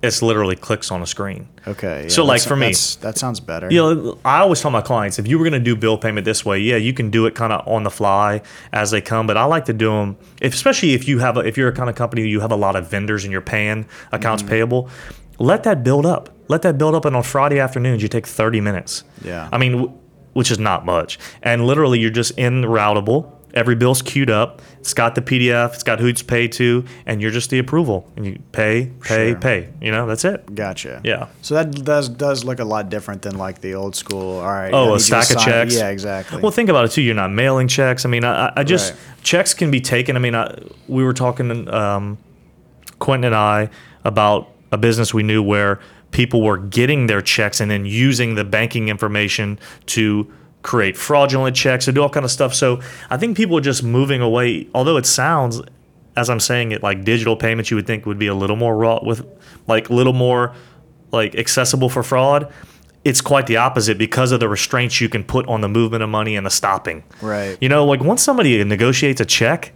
it's 0.00 0.22
literally 0.22 0.54
clicks 0.54 0.92
on 0.92 1.02
a 1.02 1.06
screen. 1.06 1.48
Okay. 1.66 2.02
yeah, 2.04 2.08
So, 2.08 2.24
like, 2.24 2.40
for 2.40 2.54
me- 2.54 2.72
that 3.00 3.18
sounds 3.18 3.40
better. 3.40 3.68
You 3.68 3.78
know, 3.80 4.18
I 4.24 4.38
always 4.38 4.60
tell 4.60 4.70
my 4.70 4.80
clients 4.80 5.18
if 5.18 5.26
you 5.26 5.36
were 5.36 5.44
going 5.44 5.60
to 5.60 5.64
do 5.64 5.74
bill 5.74 5.98
payment 5.98 6.24
this 6.24 6.44
way, 6.44 6.60
yeah, 6.60 6.76
you 6.76 6.92
can 6.94 7.10
do 7.10 7.26
it 7.26 7.34
kind 7.34 7.52
of 7.52 7.66
on 7.66 7.82
the 7.82 7.90
fly 7.90 8.42
as 8.72 8.92
they 8.92 9.00
come. 9.00 9.26
But 9.26 9.36
I 9.36 9.42
like 9.46 9.64
to 9.64 9.72
do 9.72 9.88
them, 9.90 10.16
if, 10.40 10.54
especially 10.54 10.94
if 10.94 11.08
you 11.08 11.18
have, 11.18 11.36
a, 11.36 11.40
if 11.40 11.56
you're 11.56 11.66
a 11.66 11.72
kind 11.72 11.90
of 11.90 11.96
company 11.96 12.28
you 12.28 12.38
have 12.38 12.52
a 12.52 12.56
lot 12.56 12.76
of 12.76 12.88
vendors 12.88 13.24
and 13.24 13.32
you're 13.32 13.40
paying 13.40 13.86
accounts 14.12 14.44
Mm-hmm. 14.44 14.50
payable. 14.50 14.88
Let 15.40 15.64
that 15.64 15.82
build 15.82 16.06
up. 16.06 16.30
Let 16.46 16.62
that 16.62 16.78
build 16.78 16.94
up, 16.94 17.04
and 17.04 17.16
on 17.16 17.24
Friday 17.24 17.58
afternoons 17.58 18.00
you 18.00 18.06
take 18.08 18.24
30 18.28 18.60
minutes. 18.60 19.02
Yeah. 19.24 19.48
I 19.50 19.58
mean, 19.58 19.72
w- 19.72 19.92
which 20.32 20.52
is 20.52 20.60
not 20.60 20.86
much, 20.86 21.18
and 21.42 21.66
literally 21.66 21.98
you're 21.98 22.10
just 22.10 22.38
in 22.38 22.62
routable. 22.62 23.32
Every 23.54 23.74
bill's 23.74 24.02
queued 24.02 24.30
up. 24.30 24.60
It's 24.80 24.92
got 24.94 25.14
the 25.14 25.22
PDF. 25.22 25.74
It's 25.74 25.82
got 25.82 26.00
who 26.00 26.06
it's 26.06 26.22
paid 26.22 26.52
to, 26.52 26.84
and 27.06 27.20
you're 27.22 27.30
just 27.30 27.50
the 27.50 27.58
approval. 27.58 28.10
And 28.16 28.26
you 28.26 28.38
pay, 28.52 28.92
pay, 29.02 29.30
Sure. 29.32 29.40
pay. 29.40 29.68
You 29.80 29.90
know, 29.90 30.06
that's 30.06 30.24
it. 30.24 30.54
Gotcha. 30.54 31.00
Yeah. 31.02 31.28
So 31.42 31.54
that 31.54 31.70
does 31.84 32.08
does 32.08 32.44
look 32.44 32.58
a 32.58 32.64
lot 32.64 32.88
different 32.90 33.22
than 33.22 33.36
like 33.38 33.60
the 33.60 33.74
old 33.74 33.96
school. 33.96 34.38
All 34.38 34.46
right. 34.46 34.72
Oh, 34.72 34.94
a 34.94 35.00
stack 35.00 35.30
of 35.30 35.38
checks. 35.38 35.74
Yeah, 35.74 35.88
exactly. 35.88 36.40
Well, 36.42 36.52
think 36.52 36.68
about 36.68 36.84
it 36.84 36.90
too. 36.90 37.02
You're 37.02 37.14
not 37.14 37.32
mailing 37.32 37.68
checks. 37.68 38.04
I 38.04 38.08
mean, 38.08 38.24
I, 38.24 38.52
I 38.54 38.64
just 38.64 38.92
Right. 38.92 39.00
checks 39.22 39.54
can 39.54 39.70
be 39.70 39.80
taken. 39.80 40.14
I 40.16 40.18
mean, 40.20 40.34
I, 40.34 40.54
we 40.86 41.02
were 41.02 41.14
talking, 41.14 41.68
um, 41.72 42.18
Quentin 42.98 43.24
and 43.26 43.34
I, 43.34 43.70
about 44.04 44.48
a 44.72 44.76
business 44.76 45.14
we 45.14 45.22
knew 45.22 45.42
where 45.42 45.80
people 46.10 46.42
were 46.42 46.58
getting 46.58 47.06
their 47.06 47.20
checks 47.22 47.60
and 47.60 47.70
then 47.70 47.84
using 47.86 48.34
the 48.34 48.44
banking 48.44 48.88
information 48.88 49.58
to 49.86 50.30
create 50.62 50.96
fraudulent 50.96 51.56
checks 51.56 51.86
and 51.88 51.94
do 51.94 52.02
all 52.02 52.08
kind 52.08 52.24
of 52.24 52.30
stuff. 52.30 52.54
So 52.54 52.80
I 53.10 53.16
think 53.16 53.36
people 53.36 53.56
are 53.56 53.62
just 53.62 53.82
moving 53.82 54.20
away. 54.20 54.68
Although 54.74 54.96
it 54.96 55.06
sounds, 55.06 55.60
as 56.16 56.28
I'm 56.28 56.40
saying 56.40 56.72
it, 56.72 56.82
like 56.82 57.04
digital 57.04 57.36
payments, 57.36 57.70
you 57.70 57.76
would 57.76 57.86
think 57.86 58.06
would 58.06 58.18
be 58.18 58.26
a 58.26 58.34
little 58.34 58.56
more 58.56 58.76
raw 58.76 59.00
with, 59.02 59.26
like, 59.66 59.88
a 59.88 59.94
little 59.94 60.12
more 60.12 60.54
like 61.12 61.34
accessible 61.36 61.88
for 61.88 62.02
fraud. 62.02 62.52
It's 63.04 63.20
quite 63.20 63.46
the 63.46 63.56
opposite 63.56 63.96
because 63.96 64.32
of 64.32 64.40
the 64.40 64.48
restraints 64.48 65.00
you 65.00 65.08
can 65.08 65.24
put 65.24 65.46
on 65.46 65.60
the 65.60 65.68
movement 65.68 66.02
of 66.02 66.10
money 66.10 66.36
and 66.36 66.44
the 66.44 66.50
stopping. 66.50 67.04
Right. 67.22 67.56
You 67.60 67.68
know, 67.68 67.86
like 67.86 68.00
once 68.00 68.22
somebody 68.22 68.62
negotiates 68.64 69.20
a 69.20 69.24
check, 69.24 69.72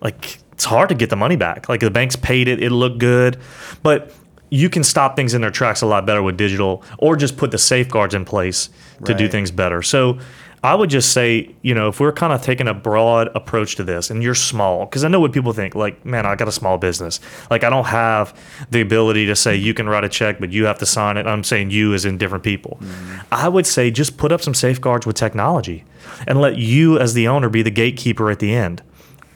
like 0.00 0.40
it's 0.52 0.64
hard 0.64 0.88
to 0.90 0.94
get 0.94 1.08
the 1.10 1.16
money 1.16 1.36
back. 1.36 1.68
Like 1.68 1.80
the 1.80 1.90
bank's 1.90 2.16
paid 2.16 2.48
it, 2.48 2.62
it 2.62 2.70
looked 2.70 2.98
good, 2.98 3.38
but 3.82 4.12
you 4.54 4.70
can 4.70 4.84
stop 4.84 5.16
things 5.16 5.34
in 5.34 5.40
their 5.40 5.50
tracks 5.50 5.82
a 5.82 5.86
lot 5.86 6.06
better 6.06 6.22
with 6.22 6.36
digital 6.36 6.82
or 6.98 7.16
just 7.16 7.36
put 7.36 7.50
the 7.50 7.58
safeguards 7.58 8.14
in 8.14 8.24
place 8.24 8.70
to 9.04 9.12
do 9.12 9.28
things 9.28 9.50
better. 9.50 9.82
So 9.82 10.18
I 10.62 10.76
would 10.76 10.90
just 10.90 11.12
say, 11.12 11.54
you 11.62 11.74
know, 11.74 11.88
if 11.88 11.98
we're 11.98 12.12
kind 12.12 12.32
of 12.32 12.40
taking 12.40 12.68
a 12.68 12.72
broad 12.72 13.28
approach 13.34 13.74
to 13.76 13.84
this 13.84 14.10
and 14.10 14.22
you're 14.22 14.36
small, 14.36 14.86
because 14.86 15.02
I 15.04 15.08
know 15.08 15.18
what 15.18 15.32
people 15.32 15.52
think, 15.52 15.74
like, 15.74 16.06
man, 16.06 16.24
I 16.24 16.36
got 16.36 16.46
a 16.46 16.52
small 16.52 16.78
business. 16.78 17.18
Like, 17.50 17.64
I 17.64 17.70
don't 17.70 17.86
have 17.86 18.32
the 18.70 18.80
ability 18.80 19.26
to 19.26 19.34
say 19.34 19.56
you 19.56 19.74
can 19.74 19.88
write 19.88 20.04
a 20.04 20.08
check, 20.08 20.38
but 20.38 20.52
you 20.52 20.66
have 20.66 20.78
to 20.78 20.86
sign 20.86 21.16
it. 21.16 21.26
I'm 21.26 21.42
saying 21.42 21.70
you 21.70 21.92
as 21.92 22.04
in 22.04 22.16
different 22.16 22.44
people. 22.44 22.78
Mm-hmm. 22.80 23.20
I 23.32 23.48
would 23.48 23.66
say 23.66 23.90
just 23.90 24.16
put 24.16 24.30
up 24.30 24.40
some 24.40 24.54
safeguards 24.54 25.04
with 25.04 25.16
technology 25.16 25.84
and 26.28 26.40
let 26.40 26.56
you, 26.56 26.98
as 26.98 27.12
the 27.12 27.26
owner, 27.26 27.48
be 27.48 27.62
the 27.62 27.70
gatekeeper 27.72 28.30
at 28.30 28.38
the 28.38 28.54
end 28.54 28.82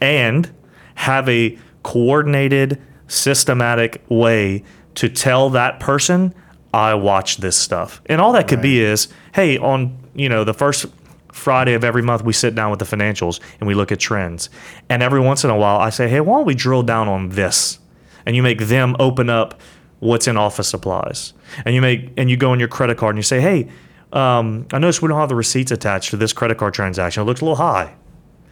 and 0.01 0.51
have 0.95 1.29
a 1.29 1.59
coordinated, 1.83 2.81
systematic 3.09 4.03
way 4.09 4.63
to 4.99 5.09
tell 5.09 5.51
that 5.51 5.81
person, 5.81 6.35
I 6.73 6.95
watch 6.95 7.39
this 7.39 7.57
stuff. 7.57 8.01
And 8.07 8.21
all 8.21 8.33
that 8.33 8.49
could 8.49 8.61
be 8.61 8.81
is, 8.81 9.09
hey, 9.35 9.59
on, 9.59 9.97
you 10.15 10.29
know, 10.29 10.45
the 10.45 10.55
first 10.55 10.87
Friday 11.33 11.75
of 11.75 11.85
every 11.85 12.03
month, 12.03 12.23
we 12.23 12.33
sit 12.33 12.55
down 12.55 12.71
with 12.71 12.79
the 12.79 12.85
financials 12.85 13.41
and 13.61 13.67
we 13.67 13.75
look 13.75 13.93
at 13.93 14.01
trends. 14.01 14.51
And 14.89 15.03
every 15.03 15.21
once 15.21 15.45
in 15.45 15.51
a 15.51 15.57
while, 15.57 15.79
I 15.79 15.91
say, 15.91 16.09
hey, 16.09 16.21
why 16.21 16.39
don't 16.39 16.47
we 16.47 16.55
drill 16.55 16.83
down 16.83 17.09
on 17.09 17.31
this? 17.31 17.79
And 18.27 18.37
you 18.37 18.43
make 18.43 18.61
them 18.61 18.97
open 18.99 19.31
up 19.31 19.61
what's 20.01 20.29
in 20.29 20.37
office 20.37 20.69
supplies. 20.69 21.33
And 21.65 21.75
you 21.75 21.81
make 21.81 22.13
and 22.17 22.29
you 22.29 22.37
go 22.37 22.51
on 22.51 22.59
your 22.59 22.69
credit 22.69 22.99
card 22.99 23.15
and 23.15 23.19
you 23.19 23.23
say, 23.23 23.41
hey, 23.41 23.69
um, 24.13 24.67
I 24.73 24.79
noticed 24.79 25.01
we 25.01 25.09
don't 25.09 25.19
have 25.19 25.29
the 25.29 25.35
receipts 25.35 25.71
attached 25.71 26.11
to 26.11 26.17
this 26.17 26.33
credit 26.33 26.59
card 26.59 26.75
transaction. 26.75 27.23
It 27.23 27.27
looks 27.27 27.41
a 27.41 27.45
little 27.45 27.57
high 27.57 27.95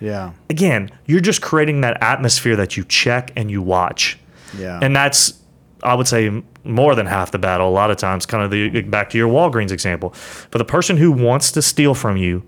yeah. 0.01 0.33
again, 0.51 0.91
you're 1.07 1.21
just 1.21 1.43
creating 1.43 1.81
that 1.83 2.03
atmosphere 2.03 2.57
that 2.57 2.77
you 2.77 2.85
check 2.85 3.33
and 3.37 3.51
you 3.51 3.63
watch. 3.63 4.19
Yeah. 4.57 4.79
And 4.83 4.95
that's, 4.95 5.35
I 5.83 5.95
would 5.95 6.09
say, 6.09 6.43
more 6.65 6.95
than 6.95 7.07
half 7.07 7.31
the 7.31 7.39
battle. 7.39 7.69
A 7.69 7.71
lot 7.71 7.91
of 7.91 7.97
times, 7.97 8.27
kind 8.27 8.43
of 8.43 8.51
the 8.51 8.83
back 8.83 9.11
to 9.11 9.19
your 9.19 9.29
Walgreens 9.29 9.71
example. 9.71 10.11
For 10.11 10.59
the 10.59 10.65
person 10.65 10.97
who 10.97 11.13
wants 11.13 11.53
to 11.53 11.63
steal 11.63 11.95
from 11.95 12.17
you, 12.17 12.43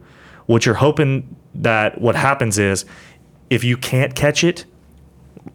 what 0.46 0.64
you're 0.64 0.76
hoping 0.76 1.36
that 1.54 2.00
what 2.00 2.16
happens 2.16 2.58
is, 2.58 2.84
if 3.50 3.64
you 3.64 3.76
can't 3.76 4.14
catch 4.14 4.44
it, 4.44 4.64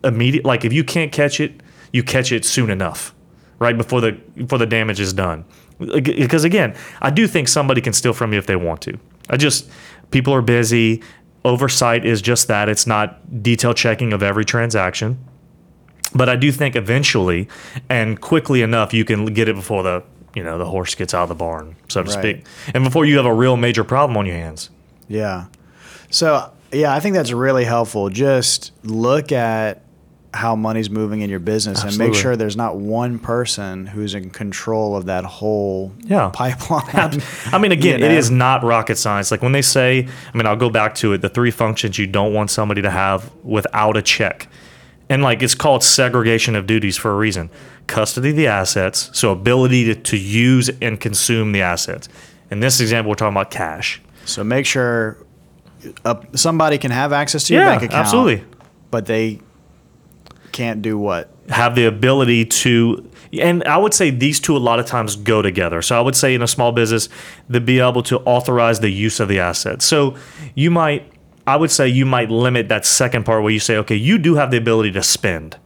immediate, 0.03 0.45
like 0.45 0.65
if 0.65 0.73
you 0.73 0.83
can't 0.83 1.11
catch 1.11 1.39
it, 1.39 1.61
you 1.91 2.03
catch 2.03 2.31
it 2.31 2.45
soon 2.45 2.69
enough, 2.69 3.13
right 3.59 3.77
before 3.77 4.01
the 4.01 4.13
before 4.35 4.57
the 4.57 4.65
damage 4.65 4.99
is 4.99 5.13
done. 5.13 5.45
Because 5.79 6.43
again, 6.43 6.75
I 7.01 7.09
do 7.09 7.27
think 7.27 7.47
somebody 7.47 7.81
can 7.81 7.93
steal 7.93 8.13
from 8.13 8.33
you 8.33 8.39
if 8.39 8.45
they 8.45 8.55
want 8.55 8.81
to. 8.81 8.97
I 9.29 9.37
just 9.37 9.69
people 10.11 10.33
are 10.33 10.41
busy. 10.41 11.01
Oversight 11.45 12.05
is 12.05 12.21
just 12.21 12.47
that. 12.47 12.69
It's 12.69 12.87
not 12.87 13.43
detail 13.43 13.73
checking 13.73 14.13
of 14.13 14.23
every 14.23 14.45
transaction. 14.45 15.17
But 16.15 16.29
I 16.29 16.35
do 16.35 16.51
think 16.51 16.75
eventually 16.75 17.47
and 17.89 18.19
quickly 18.21 18.61
enough 18.61 18.93
you 18.93 19.03
can 19.05 19.25
get 19.27 19.47
it 19.49 19.55
before 19.55 19.83
the 19.83 20.03
you 20.35 20.43
know 20.43 20.57
the 20.57 20.65
horse 20.65 20.95
gets 20.95 21.13
out 21.13 21.23
of 21.23 21.29
the 21.29 21.35
barn, 21.35 21.75
so 21.89 22.03
to 22.03 22.09
Right. 22.09 22.19
speak, 22.19 22.45
and 22.73 22.83
before 22.83 23.05
you 23.05 23.17
have 23.17 23.25
a 23.25 23.33
real 23.33 23.55
major 23.57 23.83
problem 23.83 24.17
on 24.17 24.25
your 24.25 24.35
hands. 24.35 24.69
Yeah. 25.07 25.45
So 26.09 26.49
yeah, 26.71 26.93
I 26.93 26.99
think 26.99 27.15
that's 27.15 27.31
really 27.31 27.65
helpful. 27.65 28.09
Just 28.09 28.71
look 28.83 29.31
at 29.31 29.81
how 30.35 30.55
money's 30.55 30.89
moving 30.89 31.21
in 31.21 31.29
your 31.29 31.39
business 31.39 31.83
and 31.83 31.95
make 31.99 32.15
sure 32.15 32.35
there's 32.35 32.57
not 32.57 32.75
one 32.77 33.19
person 33.19 33.85
who's 33.85 34.15
in 34.15 34.31
control 34.31 34.95
of 34.97 35.05
that 35.05 35.23
whole 35.23 35.91
Yeah. 35.99 36.31
pipeline. 36.33 37.21
I 37.51 37.59
mean, 37.59 37.71
again, 37.71 37.99
You 38.01 38.07
know? 38.09 38.15
is 38.15 38.31
not 38.31 38.63
rocket 38.63 38.97
science. 38.97 39.29
Like 39.29 39.43
when 39.43 39.51
they 39.51 39.61
say, 39.61 40.07
I 40.33 40.35
mean, 40.37 40.47
I'll 40.47 40.55
go 40.55 40.71
back 40.71 40.95
to 40.95 41.13
it 41.13 41.21
the 41.21 41.29
three 41.29 41.51
functions 41.51 41.99
you 41.99 42.07
don't 42.07 42.33
want 42.33 42.49
somebody 42.49 42.81
to 42.81 42.89
have 42.89 43.31
without 43.43 43.95
a 43.95 44.01
check. 44.01 44.47
And 45.13 45.21
like 45.21 45.43
it's 45.43 45.53
called 45.53 45.83
segregation 45.83 46.55
of 46.55 46.65
duties 46.65 46.97
for 46.97 47.11
a 47.11 47.15
reason 47.15 47.51
custody 47.85 48.31
of 48.31 48.35
the 48.35 48.47
assets, 48.47 49.11
so 49.13 49.31
ability 49.31 49.85
to, 49.85 49.95
to 49.95 50.17
use 50.17 50.71
and 50.81 50.99
consume 50.99 51.51
the 51.51 51.61
assets. 51.61 52.09
In 52.49 52.61
this 52.61 52.79
example, 52.79 53.09
we're 53.11 53.15
talking 53.15 53.33
about 53.35 53.51
cash. 53.51 54.01
So 54.25 54.43
make 54.43 54.65
sure 54.65 55.17
uh, 56.03 56.15
somebody 56.33 56.79
can 56.79 56.89
have 56.89 57.13
access 57.13 57.43
to 57.43 57.53
your 57.53 57.61
Yeah, 57.61 57.69
bank 57.71 57.83
account. 57.83 58.05
absolutely. 58.05 58.43
But 58.89 59.05
they 59.05 59.39
can't 60.51 60.81
do 60.81 60.97
what? 60.97 61.29
have 61.49 61.75
the 61.75 61.85
ability 61.85 62.45
to 62.45 63.09
and 63.33 63.63
I 63.65 63.77
would 63.77 63.93
say 63.93 64.09
these 64.09 64.39
two 64.39 64.55
a 64.55 64.59
lot 64.59 64.79
of 64.79 64.85
times 64.85 65.15
go 65.15 65.41
together. 65.41 65.81
So 65.81 65.97
I 65.97 66.01
would 66.01 66.15
say 66.15 66.33
in 66.33 66.41
a 66.41 66.47
small 66.47 66.71
business, 66.71 67.09
to 67.51 67.59
be 67.59 67.79
able 67.79 68.03
to 68.03 68.19
authorize 68.21 68.79
the 68.79 68.89
use 68.89 69.19
of 69.19 69.27
the 69.27 69.39
assets. 69.39 69.85
So 69.85 70.15
you 70.55 70.71
might 70.71 71.11
I 71.45 71.55
would 71.57 71.71
say 71.71 71.87
you 71.87 72.05
might 72.05 72.29
limit 72.31 72.69
that 72.69 72.85
second 72.85 73.25
part 73.25 73.43
where 73.43 73.51
you 73.51 73.59
say, 73.59 73.77
okay, 73.77 73.95
you 73.95 74.17
do 74.17 74.35
have 74.35 74.49
the 74.51 74.57
ability 74.57 74.91
to 74.93 75.03
spend, 75.03 75.57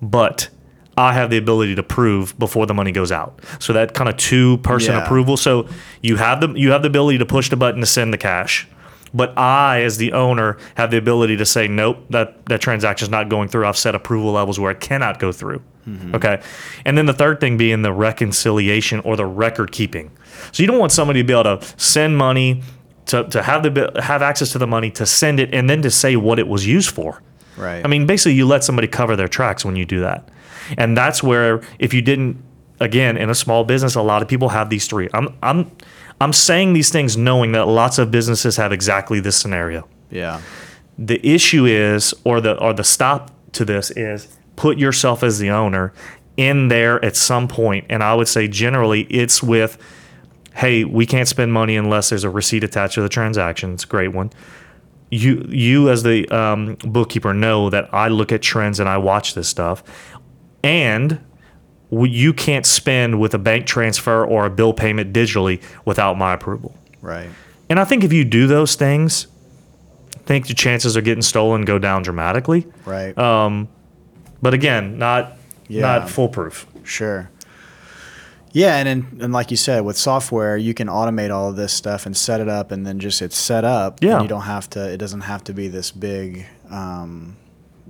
but 0.00 0.48
I 0.96 1.12
have 1.14 1.30
the 1.30 1.36
ability 1.38 1.74
to 1.76 1.82
prove 1.82 2.38
before 2.38 2.66
the 2.66 2.74
money 2.74 2.92
goes 2.92 3.10
out. 3.10 3.40
So 3.58 3.72
that 3.72 3.94
kind 3.94 4.08
of 4.08 4.16
two 4.16 4.58
person 4.58 4.94
Yeah. 4.94 5.04
approval. 5.04 5.36
So 5.36 5.66
you 6.02 6.16
have 6.16 6.40
the 6.40 6.48
you 6.52 6.70
have 6.72 6.82
the 6.82 6.88
ability 6.88 7.18
to 7.18 7.26
push 7.26 7.48
the 7.48 7.56
button 7.56 7.80
to 7.80 7.86
send 7.86 8.12
the 8.12 8.18
cash. 8.18 8.68
But 9.12 9.36
I, 9.36 9.82
as 9.82 9.96
the 9.96 10.12
owner, 10.12 10.56
have 10.76 10.92
the 10.92 10.96
ability 10.96 11.36
to 11.38 11.44
say, 11.44 11.66
nope, 11.66 11.96
that, 12.10 12.46
that 12.46 12.60
transaction 12.60 13.06
is 13.06 13.10
not 13.10 13.28
going 13.28 13.48
through. 13.48 13.66
I've 13.66 13.76
set 13.76 13.96
approval 13.96 14.30
levels 14.30 14.60
where 14.60 14.70
it 14.70 14.78
cannot 14.78 15.18
go 15.18 15.32
through. 15.32 15.62
Mm-hmm. 15.88 16.14
Okay. 16.14 16.40
And 16.84 16.96
then 16.96 17.06
the 17.06 17.12
third 17.12 17.40
thing 17.40 17.56
being 17.56 17.82
the 17.82 17.92
reconciliation 17.92 19.00
or 19.00 19.16
the 19.16 19.26
record 19.26 19.72
keeping. 19.72 20.12
So 20.52 20.62
you 20.62 20.68
don't 20.68 20.78
want 20.78 20.92
somebody 20.92 21.22
to 21.22 21.26
be 21.26 21.32
able 21.32 21.58
to 21.58 21.66
send 21.76 22.18
money, 22.18 22.62
to, 23.10 23.24
to 23.24 23.42
have 23.42 23.62
the 23.62 24.02
have 24.02 24.22
access 24.22 24.52
to 24.52 24.58
the 24.58 24.66
money, 24.66 24.90
to 24.92 25.06
send 25.06 25.38
it, 25.38 25.54
and 25.54 25.68
then 25.68 25.82
to 25.82 25.90
say 25.90 26.16
what 26.16 26.38
it 26.38 26.48
was 26.48 26.66
used 26.66 26.90
for. 26.90 27.22
Right. 27.56 27.84
I 27.84 27.88
mean, 27.88 28.06
basically, 28.06 28.34
you 28.34 28.46
let 28.46 28.64
somebody 28.64 28.88
cover 28.88 29.16
their 29.16 29.28
tracks 29.28 29.64
when 29.64 29.76
you 29.76 29.84
do 29.84 30.00
that. 30.00 30.28
And 30.78 30.96
that's 30.96 31.22
where, 31.22 31.60
if 31.78 31.92
you 31.92 32.00
didn't, 32.00 32.42
again, 32.78 33.16
in 33.16 33.28
a 33.28 33.34
small 33.34 33.64
business, 33.64 33.96
a 33.96 34.02
lot 34.02 34.22
of 34.22 34.28
people 34.28 34.48
have 34.48 34.70
these 34.70 34.86
three. 34.86 35.08
I'm, 35.12 35.36
I'm, 35.42 35.70
I'm 36.20 36.32
saying 36.32 36.72
these 36.74 36.90
things 36.90 37.16
knowing 37.16 37.52
that 37.52 37.66
lots 37.66 37.98
of 37.98 38.10
businesses 38.10 38.56
have 38.56 38.72
exactly 38.72 39.20
this 39.20 39.36
scenario. 39.36 39.88
yeah. 40.10 40.40
The 40.96 41.18
issue 41.26 41.64
is, 41.64 42.14
or 42.24 42.40
the, 42.40 42.58
or 42.58 42.72
the 42.74 42.84
stop 42.84 43.30
to 43.52 43.64
this 43.64 43.90
is, 43.92 44.28
put 44.56 44.78
yourself 44.78 45.22
as 45.22 45.38
the 45.38 45.50
owner 45.50 45.92
in 46.36 46.68
there 46.68 47.04
at 47.04 47.16
some. 47.16 47.48
And 47.88 48.02
I 48.02 48.14
would 48.14 48.28
say 48.28 48.48
generally 48.48 49.02
it's 49.04 49.42
with, 49.42 49.78
hey, 50.54 50.84
we 50.84 51.06
can't 51.06 51.28
spend 51.28 51.52
money 51.52 51.76
unless 51.76 52.10
there's 52.10 52.24
a 52.24 52.30
receipt 52.30 52.64
attached 52.64 52.94
to 52.94 53.02
the 53.02 53.08
transaction. 53.08 53.74
It's 53.74 53.84
a 53.84 53.88
great 53.88 54.12
one 54.12 54.30
you 55.10 55.44
you 55.48 55.90
as 55.90 56.02
the 56.04 56.28
um, 56.28 56.76
bookkeeper 56.84 57.34
know 57.34 57.68
that 57.70 57.92
I 57.92 58.08
look 58.08 58.32
at 58.32 58.42
trends 58.42 58.78
and 58.80 58.88
I 58.88 58.98
watch 58.98 59.34
this 59.34 59.48
stuff, 59.48 59.82
and 60.62 61.20
you 61.90 62.32
can't 62.32 62.64
spend 62.64 63.18
with 63.18 63.34
a 63.34 63.38
bank 63.38 63.66
transfer 63.66 64.24
or 64.24 64.46
a 64.46 64.50
bill 64.50 64.72
payment 64.72 65.12
digitally 65.12 65.60
without 65.84 66.16
my 66.16 66.32
approval. 66.32 66.76
Right. 67.00 67.28
And 67.68 67.80
I 67.80 67.84
think 67.84 68.04
if 68.04 68.12
you 68.12 68.24
do 68.24 68.46
those 68.46 68.76
things, 68.76 69.26
I 70.14 70.18
think 70.20 70.46
the 70.46 70.54
chances 70.54 70.94
of 70.94 71.02
getting 71.02 71.22
stolen 71.22 71.64
go 71.64 71.78
down 71.78 72.02
dramatically. 72.02 72.66
Right. 72.84 73.14
But 73.16 74.54
again, 74.54 74.98
not 74.98 75.36
Yeah. 75.66 75.82
not 75.82 76.08
foolproof. 76.10 76.66
Sure. 76.84 77.28
Yeah, 78.52 78.76
and 78.76 78.88
in, 78.88 79.18
and 79.22 79.32
like 79.32 79.50
you 79.50 79.56
said, 79.56 79.84
with 79.84 79.96
software, 79.96 80.56
you 80.56 80.74
can 80.74 80.88
automate 80.88 81.32
all 81.32 81.50
of 81.50 81.56
this 81.56 81.72
stuff 81.72 82.06
and 82.06 82.16
set 82.16 82.40
it 82.40 82.48
up, 82.48 82.72
and 82.72 82.86
then 82.86 82.98
just 82.98 83.22
it's 83.22 83.36
set 83.36 83.64
up. 83.64 84.02
Yeah. 84.02 84.14
and 84.14 84.22
you 84.22 84.28
don't 84.28 84.42
have 84.42 84.68
to. 84.70 84.90
It 84.90 84.96
doesn't 84.96 85.22
have 85.22 85.44
to 85.44 85.52
be 85.52 85.68
this 85.68 85.90
big. 85.90 86.46
Um, 86.68 87.36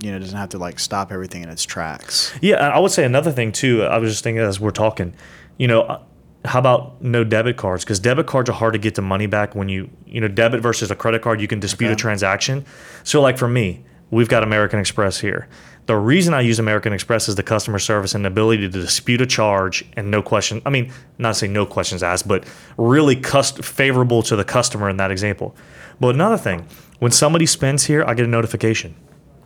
you 0.01 0.09
know, 0.11 0.17
it 0.17 0.21
doesn't 0.21 0.37
have 0.37 0.49
to 0.49 0.57
like 0.57 0.79
stop 0.79 1.11
everything 1.11 1.43
in 1.43 1.49
its 1.49 1.63
tracks. 1.63 2.33
Yeah, 2.41 2.55
I 2.55 2.79
would 2.79 2.91
say 2.91 3.05
another 3.05 3.31
thing 3.31 3.51
too. 3.51 3.83
I 3.83 3.97
was 3.97 4.11
just 4.11 4.23
thinking 4.23 4.41
as 4.41 4.59
we're 4.59 4.71
talking, 4.71 5.13
you 5.57 5.67
know, 5.67 5.81
uh, 5.81 6.01
how 6.45 6.59
about 6.59 7.01
no 7.03 7.23
debit 7.23 7.57
cards? 7.57 7.83
Because 7.83 7.99
debit 7.99 8.25
cards 8.25 8.49
are 8.49 8.53
hard 8.53 8.73
to 8.73 8.79
get 8.79 8.95
the 8.95 9.01
money 9.03 9.27
back 9.27 9.53
when 9.53 9.69
you, 9.69 9.89
you 10.07 10.19
know, 10.19 10.27
debit 10.27 10.61
versus 10.61 10.89
a 10.89 10.95
credit 10.95 11.21
card, 11.21 11.39
you 11.39 11.47
can 11.47 11.59
dispute 11.59 11.91
a 11.91 11.95
transaction. 11.95 12.65
So, 13.03 13.21
like 13.21 13.37
for 13.37 13.47
me, 13.47 13.83
we've 14.09 14.29
got 14.29 14.41
American 14.41 14.79
Express 14.79 15.19
here. 15.19 15.47
The 15.91 15.97
reason 15.97 16.33
I 16.33 16.39
use 16.39 16.57
American 16.57 16.93
Express 16.93 17.27
is 17.27 17.35
the 17.35 17.43
customer 17.43 17.77
service 17.77 18.15
and 18.15 18.23
the 18.23 18.29
ability 18.29 18.61
to 18.61 18.69
dispute 18.69 19.19
a 19.19 19.25
charge 19.25 19.83
and 19.97 20.09
no 20.09 20.21
question. 20.21 20.61
I 20.65 20.69
mean, 20.69 20.89
not 21.17 21.35
saying 21.35 21.51
no 21.51 21.65
questions 21.65 22.01
asked, 22.01 22.29
but 22.29 22.45
really 22.77 23.17
cust- 23.17 23.61
favorable 23.61 24.23
to 24.23 24.37
the 24.37 24.45
customer 24.45 24.89
in 24.89 24.95
that 24.95 25.11
example. 25.11 25.53
But 25.99 26.15
another 26.15 26.37
thing, 26.37 26.65
when 26.99 27.11
somebody 27.11 27.45
spends 27.45 27.83
here, 27.83 28.05
I 28.07 28.13
get 28.13 28.25
a 28.25 28.29
notification 28.29 28.95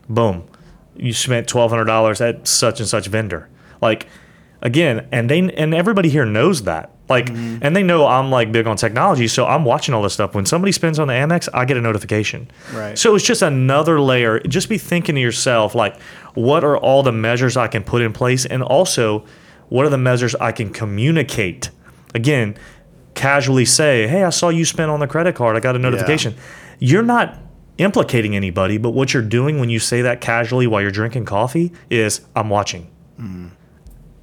boom, 0.08 0.48
you 0.96 1.14
spent 1.14 1.48
twelve 1.48 1.72
hundred 1.72 1.86
dollars 1.86 2.22
at 2.22 2.48
such 2.48 2.80
and 2.80 2.88
such 2.88 3.08
vendor. 3.08 3.50
Like 3.82 4.06
again, 4.62 5.08
and 5.12 5.28
they 5.28 5.40
and 5.40 5.74
everybody 5.74 6.10
here 6.10 6.26
knows 6.26 6.62
that. 6.66 6.95
Like, 7.08 7.28
mm-hmm. 7.28 7.60
and 7.62 7.76
they 7.76 7.84
know 7.84 8.08
I'm 8.08 8.32
like 8.32 8.52
big 8.52 8.66
on 8.66 8.78
technology, 8.78 9.28
so 9.28 9.46
I'm 9.46 9.64
watching 9.64 9.94
all 9.94 10.02
this 10.02 10.14
stuff. 10.14 10.34
When 10.34 10.46
somebody 10.46 10.72
spends 10.72 10.98
on 10.98 11.08
the 11.08 11.14
Amex, 11.14 11.48
I 11.54 11.66
get 11.66 11.78
a 11.78 11.82
notification. 11.82 12.50
Right. 12.74 12.98
So 12.98 13.16
it's 13.16 13.26
just 13.26 13.42
another 13.42 14.00
layer. 14.00 14.40
Just 14.40 14.70
be 14.70 14.78
thinking 14.78 15.16
to 15.16 15.22
yourself, 15.22 15.76
like, 15.76 16.00
what 16.34 16.64
are 16.64 16.78
all 16.78 17.04
the 17.04 17.12
measures 17.12 17.58
I 17.58 17.68
can 17.68 17.84
put 17.84 18.02
in 18.02 18.12
place, 18.12 18.46
and 18.46 18.64
also, 18.64 19.24
what 19.70 19.86
are 19.86 19.90
the 19.90 20.00
measures 20.00 20.34
I 20.36 20.52
can 20.52 20.72
communicate? 20.72 21.70
Again, 22.16 22.58
casually 23.14 23.66
say, 23.66 24.08
"Hey, 24.08 24.24
I 24.24 24.32
saw 24.32 24.50
you 24.50 24.66
spend 24.66 24.90
on 24.90 25.00
the 25.00 25.08
credit 25.08 25.36
card. 25.36 25.56
I 25.56 25.60
got 25.60 25.76
a 25.76 25.80
notification." 25.80 26.36
You're 26.80 27.04
not 27.04 27.38
implicating 27.78 28.36
anybody, 28.36 28.78
but 28.78 28.92
what 28.92 29.14
you're 29.14 29.24
doing 29.24 29.60
when 29.60 29.70
you 29.70 29.80
say 29.80 30.02
that 30.02 30.22
casually 30.22 30.66
while 30.66 30.82
you're 30.82 30.92
drinking 30.92 31.26
coffee 31.26 31.72
is, 31.90 32.22
"I'm 32.36 32.50
watching." 32.50 32.88
Mm-hmm. 33.20 33.48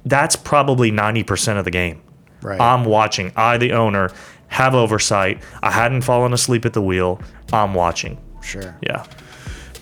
That's 0.05 0.35
probably 0.35 0.91
90% 0.91 1.57
of 1.57 1.65
the 1.65 1.71
game. 1.71 2.01
Right. 2.43 2.59
I'm 2.59 2.85
watching. 2.85 3.31
I, 3.35 3.57
the 3.57 3.71
owner, 3.73 4.11
have 4.47 4.75
oversight. 4.75 5.41
I 5.61 5.71
hadn't 5.71 6.01
fallen 6.01 6.33
asleep 6.33 6.65
at 6.65 6.73
the 6.73 6.81
wheel. 6.81 7.19
I'm 7.51 7.73
watching. 7.73 8.17
Sure. 8.41 8.77
Yeah. 8.81 9.05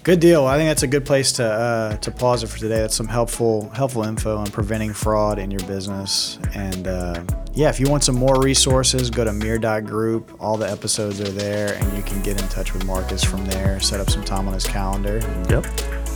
Good 0.04 0.20
deal. 0.20 0.46
I 0.48 0.58
think 0.58 0.68
that's 0.68 0.82
a 0.82 0.88
good 0.88 1.06
place 1.06 1.32
to 1.34 1.46
uh, 1.46 1.98
to 1.98 2.10
pause 2.10 2.44
it 2.44 2.48
for 2.48 2.58
today. 2.58 2.80
That's 2.80 2.96
some 2.96 3.08
helpful 3.08 3.70
helpful 3.70 4.02
info 4.02 4.36
on 4.36 4.48
preventing 4.48 4.94
fraud 4.94 5.38
in 5.38 5.52
your 5.52 5.64
business. 5.68 6.40
And 6.56 6.88
uh, 6.88 7.24
yeah, 7.54 7.70
if 7.70 7.80
you 7.80 7.88
want 7.88 8.04
some 8.04 8.16
more 8.16 8.42
resources, 8.42 9.12
go 9.12 9.24
to 9.24 9.32
Meir.group. 9.32 10.38
All 10.40 10.58
the 10.58 10.68
episodes 10.68 11.22
are 11.22 11.30
there, 11.30 11.76
and 11.76 11.96
you 11.96 12.02
can 12.02 12.20
get 12.24 12.42
in 12.42 12.48
touch 12.48 12.74
with 12.74 12.84
Marcus 12.86 13.24
from 13.24 13.46
there. 13.46 13.80
Set 13.80 14.00
up 14.00 14.10
some 14.10 14.24
time 14.24 14.48
on 14.48 14.56
his 14.56 14.66
calendar. 14.66 15.18
And, 15.18 15.52
Yep. 15.52 15.66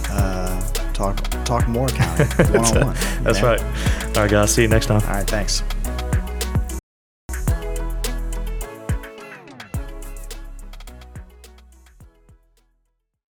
Uh, 0.09 0.61
talk 0.93 1.17
talk 1.45 1.67
more 1.67 1.85
accounting 1.85 2.27
one 2.55 2.77
on 2.77 2.85
one. 2.87 2.95
That's 3.23 3.43
right. 3.43 3.61
All 3.61 4.23
right, 4.23 4.31
guys. 4.31 4.51
See 4.51 4.63
you 4.63 4.67
next 4.67 4.87
time. 4.87 5.01
All 5.03 5.09
right. 5.13 5.27
Thanks. 5.29 5.61